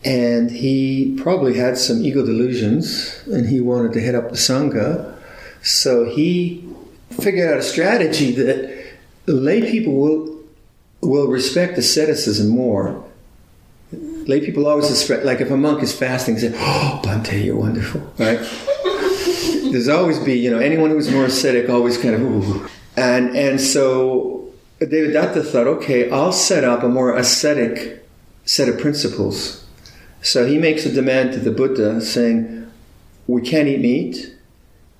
[0.04, 5.16] And he probably had some ego delusions and he wanted to head up the Sangha.
[5.62, 6.68] So he
[7.20, 8.84] figured out a strategy that
[9.26, 10.41] lay people will,
[11.02, 13.04] will respect asceticism more.
[13.92, 18.00] Lay people always respect, like if a monk is fasting, say, Oh, Bhante, you're wonderful,
[18.18, 18.38] right?
[19.72, 22.68] There's always be, you know, anyone who's more ascetic always kind of, ooh.
[22.96, 24.48] And, and so
[24.80, 28.06] Devadatta thought, okay, I'll set up a more ascetic
[28.44, 29.66] set of principles.
[30.20, 32.70] So he makes a demand to the Buddha saying,
[33.26, 34.36] we can't eat meat,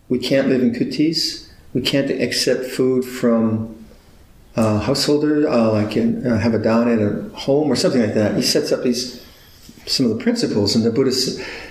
[0.09, 3.82] we can't live in kutis, we can't accept food from
[4.57, 8.15] uh, householder, uh, like in, uh, have a dawn at a home or something like
[8.15, 8.37] that.
[8.37, 9.23] He sets up these
[9.87, 11.11] some of the principles, and the Buddha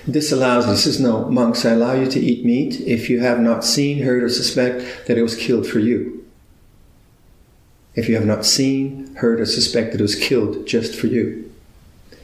[0.09, 0.65] disallows.
[0.65, 4.03] He says, "No, monks, I allow you to eat meat if you have not seen,
[4.03, 6.25] heard, or suspect that it was killed for you.
[7.95, 11.49] If you have not seen, heard, or suspect that it was killed just for you."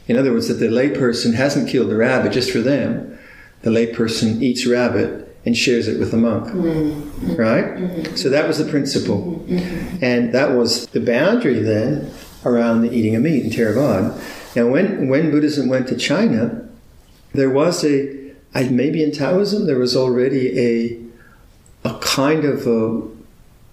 [0.07, 3.17] In other words, that the layperson hasn't killed the rabbit just for them.
[3.61, 6.45] The layperson eats rabbit and shares it with the monk.
[6.47, 7.35] Mm-hmm.
[7.35, 7.63] Right?
[7.63, 8.15] Mm-hmm.
[8.17, 9.43] So that was the principle.
[9.47, 10.03] Mm-hmm.
[10.03, 12.11] And that was the boundary then
[12.45, 14.13] around the eating of meat in Theravada.
[14.57, 16.67] Now, when, when Buddhism went to China,
[17.33, 20.99] there was a, maybe in Taoism, there was already a,
[21.87, 23.01] a kind of a,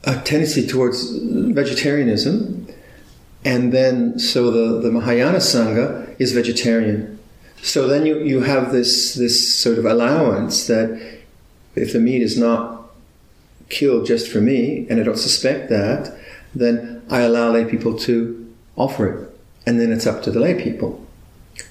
[0.05, 2.68] a tendency towards vegetarianism.
[3.45, 7.18] And then, so the, the Mahayana Sangha is vegetarian.
[7.62, 11.24] So then you, you have this, this sort of allowance that
[11.75, 12.91] if the meat is not
[13.68, 16.16] killed just for me, and I don't suspect that,
[16.55, 19.35] then I allow lay people to offer it
[19.66, 21.05] and then it's up to the lay people.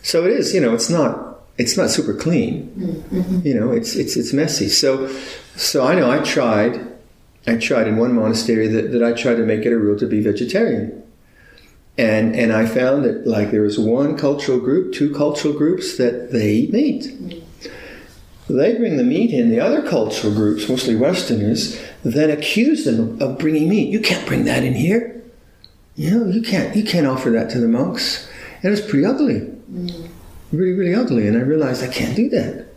[0.01, 3.03] So it is, you know, it's not it's not super clean.
[3.11, 3.45] Mm-hmm.
[3.45, 4.69] You know, it's it's it's messy.
[4.69, 5.07] So
[5.55, 6.87] so I know I tried
[7.45, 10.07] I tried in one monastery that, that I tried to make it a rule to
[10.07, 11.03] be vegetarian.
[11.97, 16.31] And and I found that like there was one cultural group, two cultural groups that
[16.31, 17.03] they eat meat.
[17.03, 17.39] Mm-hmm.
[18.49, 23.39] They bring the meat in, the other cultural groups, mostly Westerners, then accuse them of
[23.39, 23.89] bringing meat.
[23.89, 25.13] You can't bring that in here
[25.95, 28.27] you know, you can't you can't offer that to the monks.
[28.57, 29.41] And it was pretty ugly,
[29.71, 30.09] mm.
[30.51, 31.27] really really ugly.
[31.27, 32.67] And I realized I can't do that.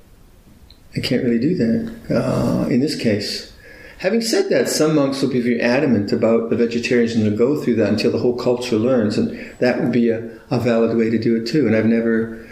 [0.97, 3.53] I can't really do that uh, in this case.
[3.99, 7.63] Having said that, some monks will be very adamant about the vegetarians and they'll go
[7.63, 10.19] through that until the whole culture learns, and that would be a,
[10.51, 11.67] a valid way to do it too.
[11.67, 12.47] And I've never,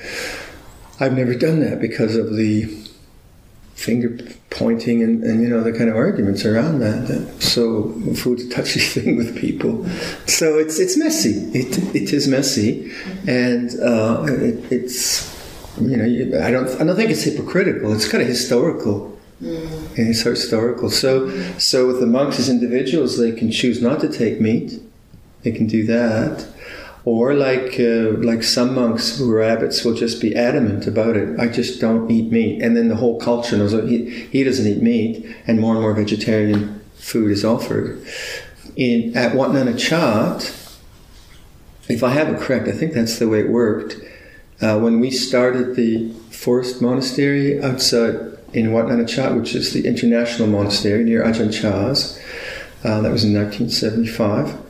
[0.98, 2.83] I've never done that because of the
[3.74, 4.16] finger
[4.50, 7.08] pointing and, and you know the kind of arguments around that.
[7.08, 9.84] that so food's a touchy thing with people.
[10.26, 11.50] So it's it's messy.
[11.58, 12.92] It it is messy,
[13.26, 15.32] and uh, it, it's
[15.80, 17.92] you know you, I don't I don't think it's hypocritical.
[17.92, 19.12] It's kind of historical.
[19.40, 20.88] And it's historical.
[20.88, 24.80] So so with the monks as individuals, they can choose not to take meat.
[25.42, 26.46] They can do that.
[27.06, 31.38] Or like uh, like some monks who are abbots will just be adamant about it.
[31.38, 34.82] I just don't eat meat, and then the whole culture knows he, he doesn't eat
[34.82, 38.02] meat, and more and more vegetarian food is offered.
[38.76, 40.78] In at Wat Nanachat,
[41.90, 43.96] if I have it correct, I think that's the way it worked.
[44.62, 48.16] Uh, when we started the forest monastery outside
[48.54, 52.18] in Wat Nanachat, which is the international monastery near Ajahn Chah's,
[52.82, 54.63] uh, that was in 1975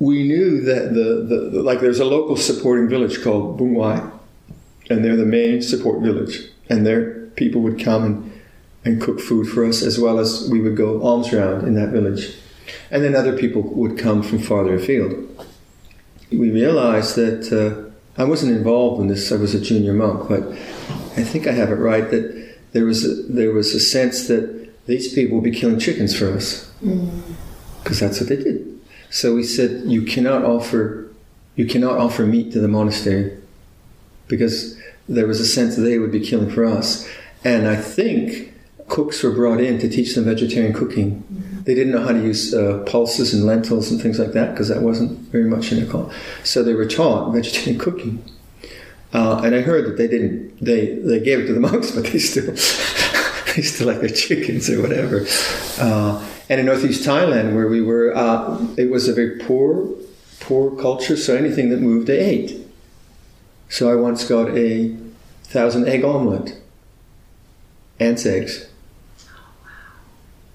[0.00, 4.10] we knew that the, the, like there's a local supporting village called Bungwai,
[4.88, 8.40] and they're the main support village, and their people would come and,
[8.84, 11.90] and cook food for us as well as we would go alms round in that
[11.90, 12.34] village,
[12.90, 15.12] and then other people would come from farther afield.
[16.32, 17.90] We realized that uh,
[18.20, 20.50] I wasn't involved in this; I was a junior monk, but
[21.16, 24.86] I think I have it right that there was a, there was a sense that
[24.86, 28.00] these people would be killing chickens for us because mm.
[28.00, 28.69] that's what they did.
[29.10, 31.08] So we said, you cannot offer,
[31.56, 33.36] you cannot offer meat to the monastery
[34.28, 37.08] because there was a sense that they would be killing for us.
[37.44, 38.54] And I think
[38.88, 41.22] cooks were brought in to teach them vegetarian cooking.
[41.22, 41.62] Mm-hmm.
[41.62, 44.68] They didn't know how to use uh, pulses and lentils and things like that because
[44.68, 46.12] that wasn't very much in their call.
[46.44, 48.24] So they were taught vegetarian cooking.
[49.12, 52.04] Uh, and I heard that they didn't, they, they gave it to the monks, but
[52.04, 52.54] they still,
[53.56, 55.26] they still like their chickens or whatever.
[55.78, 59.88] Uh, and in northeast Thailand, where we were, uh, it was a very poor,
[60.40, 61.16] poor culture.
[61.16, 62.66] So anything that moved, they ate.
[63.68, 64.96] So I once got a
[65.44, 66.60] thousand egg omelet,
[67.98, 68.66] ants' eggs.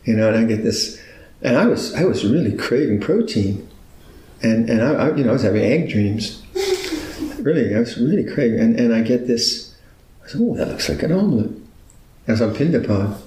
[0.03, 1.01] You know, and I get this,
[1.41, 3.67] and I was I was really craving protein,
[4.43, 6.43] and and I, I you know I was having egg dreams.
[7.39, 9.73] really, I was really craving, and, and I get this.
[10.23, 11.64] I said, "Oh, that looks like an omelet."
[12.27, 13.21] As I'm pindapat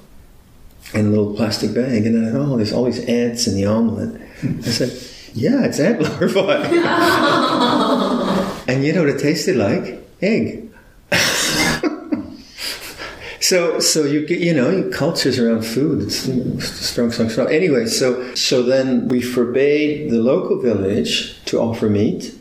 [0.94, 2.06] in a little plastic bag.
[2.06, 4.20] And then, oh, there's all these ants in the omelet.
[4.42, 4.90] I said,
[5.34, 6.40] yeah, it's ant larvae.
[8.72, 10.02] and you know what it tasted like?
[10.22, 10.70] Egg.
[13.40, 16.02] so, so you get, you know, cultures around food.
[16.02, 16.16] It's
[16.64, 17.50] strong, strong, strong.
[17.50, 22.34] Anyway, so so then we forbade the local village to offer meat.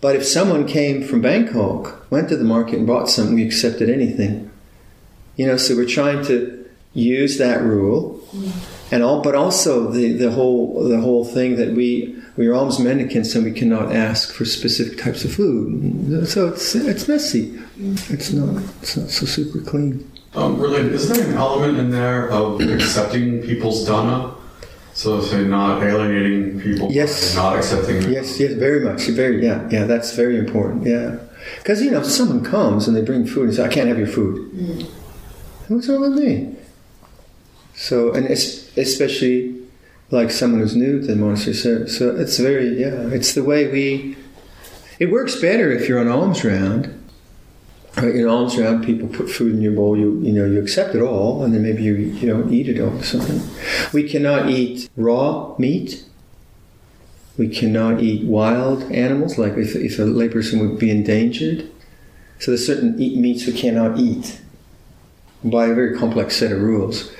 [0.00, 3.90] But if someone came from Bangkok, went to the market and bought something, we accepted
[3.90, 4.50] anything.
[5.38, 8.20] You know, so we're trying to use that rule,
[8.90, 12.78] and all, but also the, the whole the whole thing that we we are alms
[12.78, 16.28] mendicants and we cannot ask for specific types of food.
[16.28, 17.58] So it's it's messy.
[18.10, 20.10] It's not it's not so super clean.
[20.34, 24.34] Um, related, is there an element in there of accepting people's dana?
[24.94, 26.90] So say not alienating people.
[26.90, 27.36] Yes.
[27.36, 28.00] Not accepting.
[28.00, 28.12] Them.
[28.12, 28.40] Yes.
[28.40, 28.54] Yes.
[28.54, 29.06] Very much.
[29.06, 29.44] Very.
[29.44, 29.68] Yeah.
[29.70, 29.84] Yeah.
[29.84, 30.84] That's very important.
[30.84, 31.18] Yeah.
[31.58, 33.98] Because you know, if someone comes and they bring food and say, "I can't have
[33.98, 34.90] your food," mm.
[35.68, 36.56] What's wrong with me?
[37.74, 39.54] So, and especially
[40.10, 43.68] like someone who's new to the monastery, so, so it's very, yeah, it's the way
[43.68, 44.16] we,
[44.98, 46.94] it works better if you're on alms round.
[47.98, 49.96] In alms round, people put food in your bowl.
[49.96, 52.80] You you know you accept it all, and then maybe you you don't eat it
[52.80, 53.40] all or something.
[53.92, 56.04] We cannot eat raw meat.
[57.36, 61.68] We cannot eat wild animals, like if, if a layperson would be endangered.
[62.38, 64.40] So there's certain eat meats we cannot eat
[65.44, 67.12] by a very complex set of rules.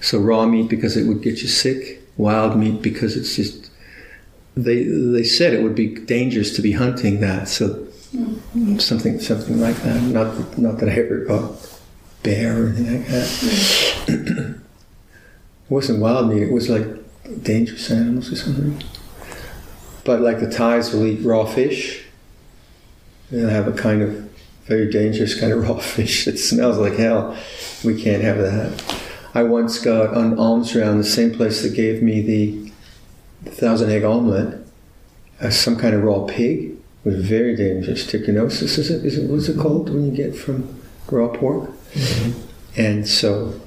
[0.00, 3.70] So raw meat because it would get you sick, wild meat because it's just
[4.56, 7.48] they they said it would be dangerous to be hunting that.
[7.48, 8.78] So mm-hmm.
[8.78, 10.02] something something like that.
[10.02, 11.52] Not not that I ever got
[12.22, 13.26] bear or anything like that.
[13.26, 14.52] Mm-hmm.
[14.52, 14.60] it
[15.70, 16.42] wasn't wild meat.
[16.42, 16.86] It was like
[17.42, 18.82] dangerous animals or something.
[20.04, 22.04] But like the Thais will eat raw fish.
[23.30, 24.29] They'll have a kind of
[24.70, 27.36] very dangerous kind of raw fish that smells like hell.
[27.84, 29.00] We can't have that.
[29.34, 32.72] I once got on alms round the same place that gave me the,
[33.50, 34.64] thousand egg omelet,
[35.40, 36.76] uh, some kind of raw pig.
[37.04, 38.06] It was very dangerous.
[38.06, 39.04] Trichinosis, is it?
[39.04, 41.70] Is it what's it called when you get from raw pork?
[41.92, 42.40] Mm-hmm.
[42.76, 43.58] And so,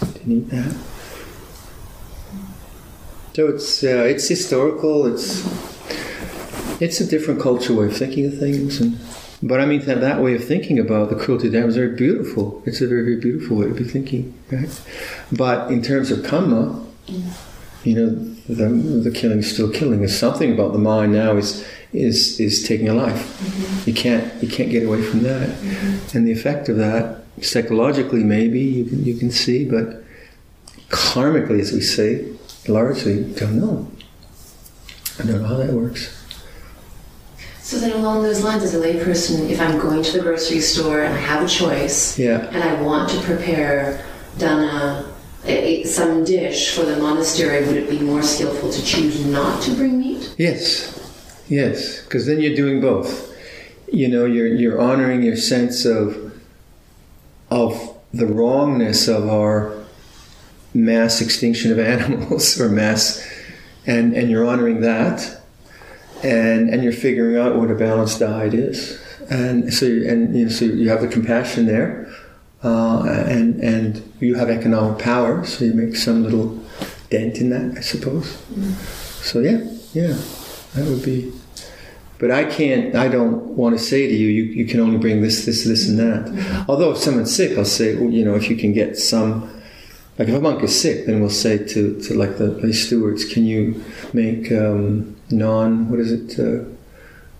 [0.00, 0.76] didn't eat that.
[3.34, 5.06] So it's uh, it's historical.
[5.12, 5.44] It's
[6.80, 8.96] it's a different culture way of thinking of things, and
[9.42, 12.62] but I mean, that, that way of thinking about the cruelty to is very beautiful.
[12.66, 14.80] It's a very, very beautiful way to be thinking, right?
[15.30, 16.84] But in terms of karma,
[17.84, 18.08] you know,
[18.48, 20.00] the, the killing is still killing.
[20.00, 23.86] There's something about the mind now is is is taking a life.
[23.86, 25.48] You can't you can't get away from that,
[26.14, 30.02] and the effect of that psychologically maybe you can you can see, but
[30.88, 32.26] karmically, as we say,
[32.66, 33.90] largely don't know.
[35.18, 36.17] I don't know how that works.
[37.68, 41.02] So then, along those lines, as a layperson, if I'm going to the grocery store
[41.02, 42.48] and I have a choice, Yeah.
[42.50, 44.02] and I want to prepare
[44.38, 45.04] dana,
[45.44, 49.72] a, some dish for the monastery, would it be more skillful to choose not to
[49.72, 50.34] bring meat?
[50.38, 50.64] Yes,
[51.50, 53.36] yes, because then you're doing both.
[53.92, 56.32] You know, you're you're honoring your sense of
[57.50, 59.74] of the wrongness of our
[60.72, 63.22] mass extinction of animals or mass,
[63.86, 65.37] and and you're honoring that,
[66.22, 69.00] and and you're figuring out what a balanced diet is,
[69.30, 72.12] and so you, and you know, so you have the compassion there,
[72.62, 76.58] uh, and and you have economic power, so you make some little
[77.10, 78.38] dent in that, I suppose.
[79.22, 79.60] So yeah,
[79.92, 80.16] yeah.
[80.74, 81.32] That would be.
[82.18, 85.22] But I can't, I don't want to say to you, you, you can only bring
[85.22, 86.64] this, this, this, and that.
[86.68, 89.48] Although if someone's sick, I'll say, well, you know, if you can get some,
[90.18, 93.24] like if a monk is sick, then we'll say to, to like the lay stewards,
[93.24, 96.64] can you make um, non, what is it, uh,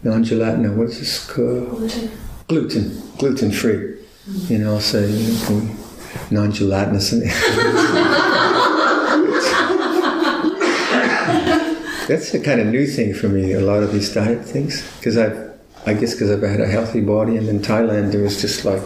[0.03, 2.11] non gelatinous, what is this called?
[2.49, 3.97] Gluten, gluten free.
[4.49, 5.77] You know, I'll say, you know,
[6.31, 7.11] non gelatinous.
[12.09, 13.53] That's a kind of new thing for me.
[13.53, 15.53] A lot of these diet things, because I've,
[15.85, 18.83] I guess, because I've had a healthy body, and in Thailand there was just like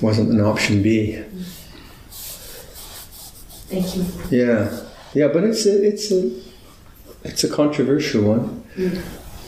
[0.00, 1.22] wasn't an option B.
[3.68, 4.06] Thank you.
[4.30, 4.87] Yeah,
[5.18, 6.30] yeah, but it's a, it's a,
[7.24, 8.64] it's a controversial one.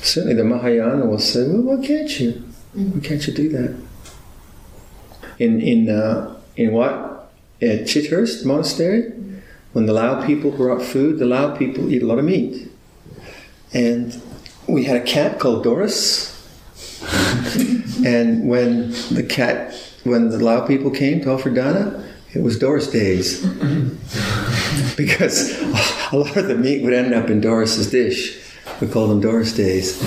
[0.03, 2.43] Certainly, the Mahayana will say, "Well, why can't you?
[2.75, 3.77] Why can't you do that?"
[5.39, 7.31] In in uh, in what
[7.63, 9.13] at Chithurst Monastery,
[9.73, 12.69] when the Lao people brought food, the Lao people eat a lot of meat,
[13.73, 14.21] and
[14.67, 16.37] we had a cat called Doris.
[18.05, 22.91] and when the cat, when the Lao people came to offer dana, it was Doris
[22.91, 23.45] days
[25.05, 25.59] because
[26.13, 28.39] a lot of the meat would end up in Doris's dish.
[28.81, 30.01] We call them Doris days.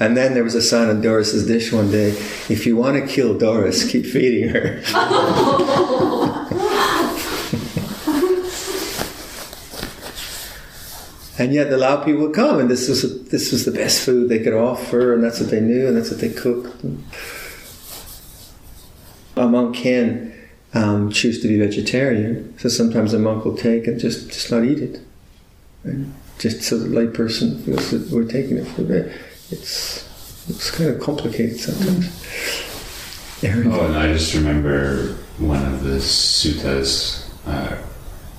[0.00, 2.10] And then there was a sign on Doris's dish one day:
[2.48, 4.82] "If you want to kill Doris, keep feeding her."
[11.38, 14.28] And yet the Lao people would come, and this was this was the best food
[14.28, 16.84] they could offer, and that's what they knew, and that's what they cooked.
[19.36, 20.29] A monk can
[20.74, 24.64] um, choose to be vegetarian, so sometimes a monk will take and just just not
[24.64, 25.00] eat it,
[25.84, 29.12] and just so the layperson feels that we're taking it for that.
[29.50, 30.06] It's
[30.48, 32.06] it's kind of complicated sometimes.
[33.42, 33.72] Aaron?
[33.72, 37.26] Oh, and I just remember one of the suttas.
[37.46, 37.76] Uh,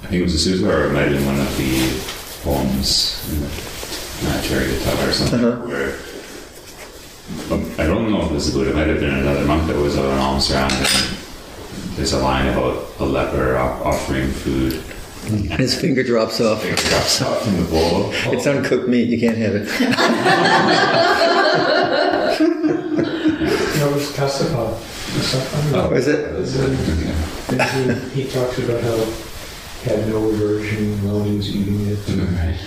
[0.03, 1.99] I think it was a sutta, or it might have been one of the
[2.43, 5.67] poems in the uh, Charyavatara or something, Uh-huh.
[5.67, 5.95] where
[7.51, 8.71] um, I don't know if this is Buddha.
[8.71, 10.71] It might have been another monk that was on an alms round.
[12.02, 14.74] And there's a line about a leper offering food.
[15.60, 16.66] His finger drops off.
[16.66, 18.10] It drops off in the bowl.
[18.34, 19.08] It's uncooked meat.
[19.08, 19.68] You can't have it.
[23.78, 24.80] No, it's Kassapa.
[25.76, 26.26] Oh, is it?
[27.52, 31.99] And he, he talks about how he had no aversion while he was eating it.
[32.08, 32.58] Right.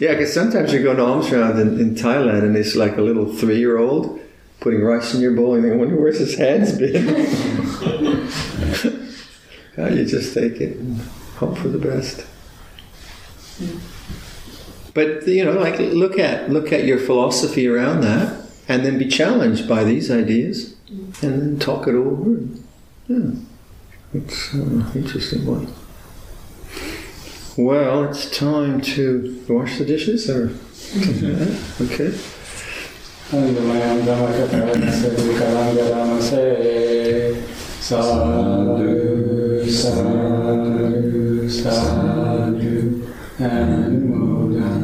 [0.00, 3.02] Yeah, because sometimes you go to alms round in, in Thailand and it's like a
[3.02, 4.18] little three year old
[4.60, 7.06] putting rice in your bowl and you wonder where's his hands been.
[9.76, 11.00] Yeah, you just take it and
[11.36, 12.26] hope for the best.
[14.94, 19.08] But you know, like look at look at your philosophy around that, and then be
[19.08, 20.74] challenged by these ideas,
[21.22, 22.40] and then talk it over.
[23.08, 23.32] Yeah,
[24.14, 25.72] it's an interesting one.
[27.58, 30.50] Well, it's time to wash the dishes, or
[31.80, 32.16] okay.
[37.86, 43.06] Sadhu Sadhu Sadhu
[43.38, 44.75] Anumodamaya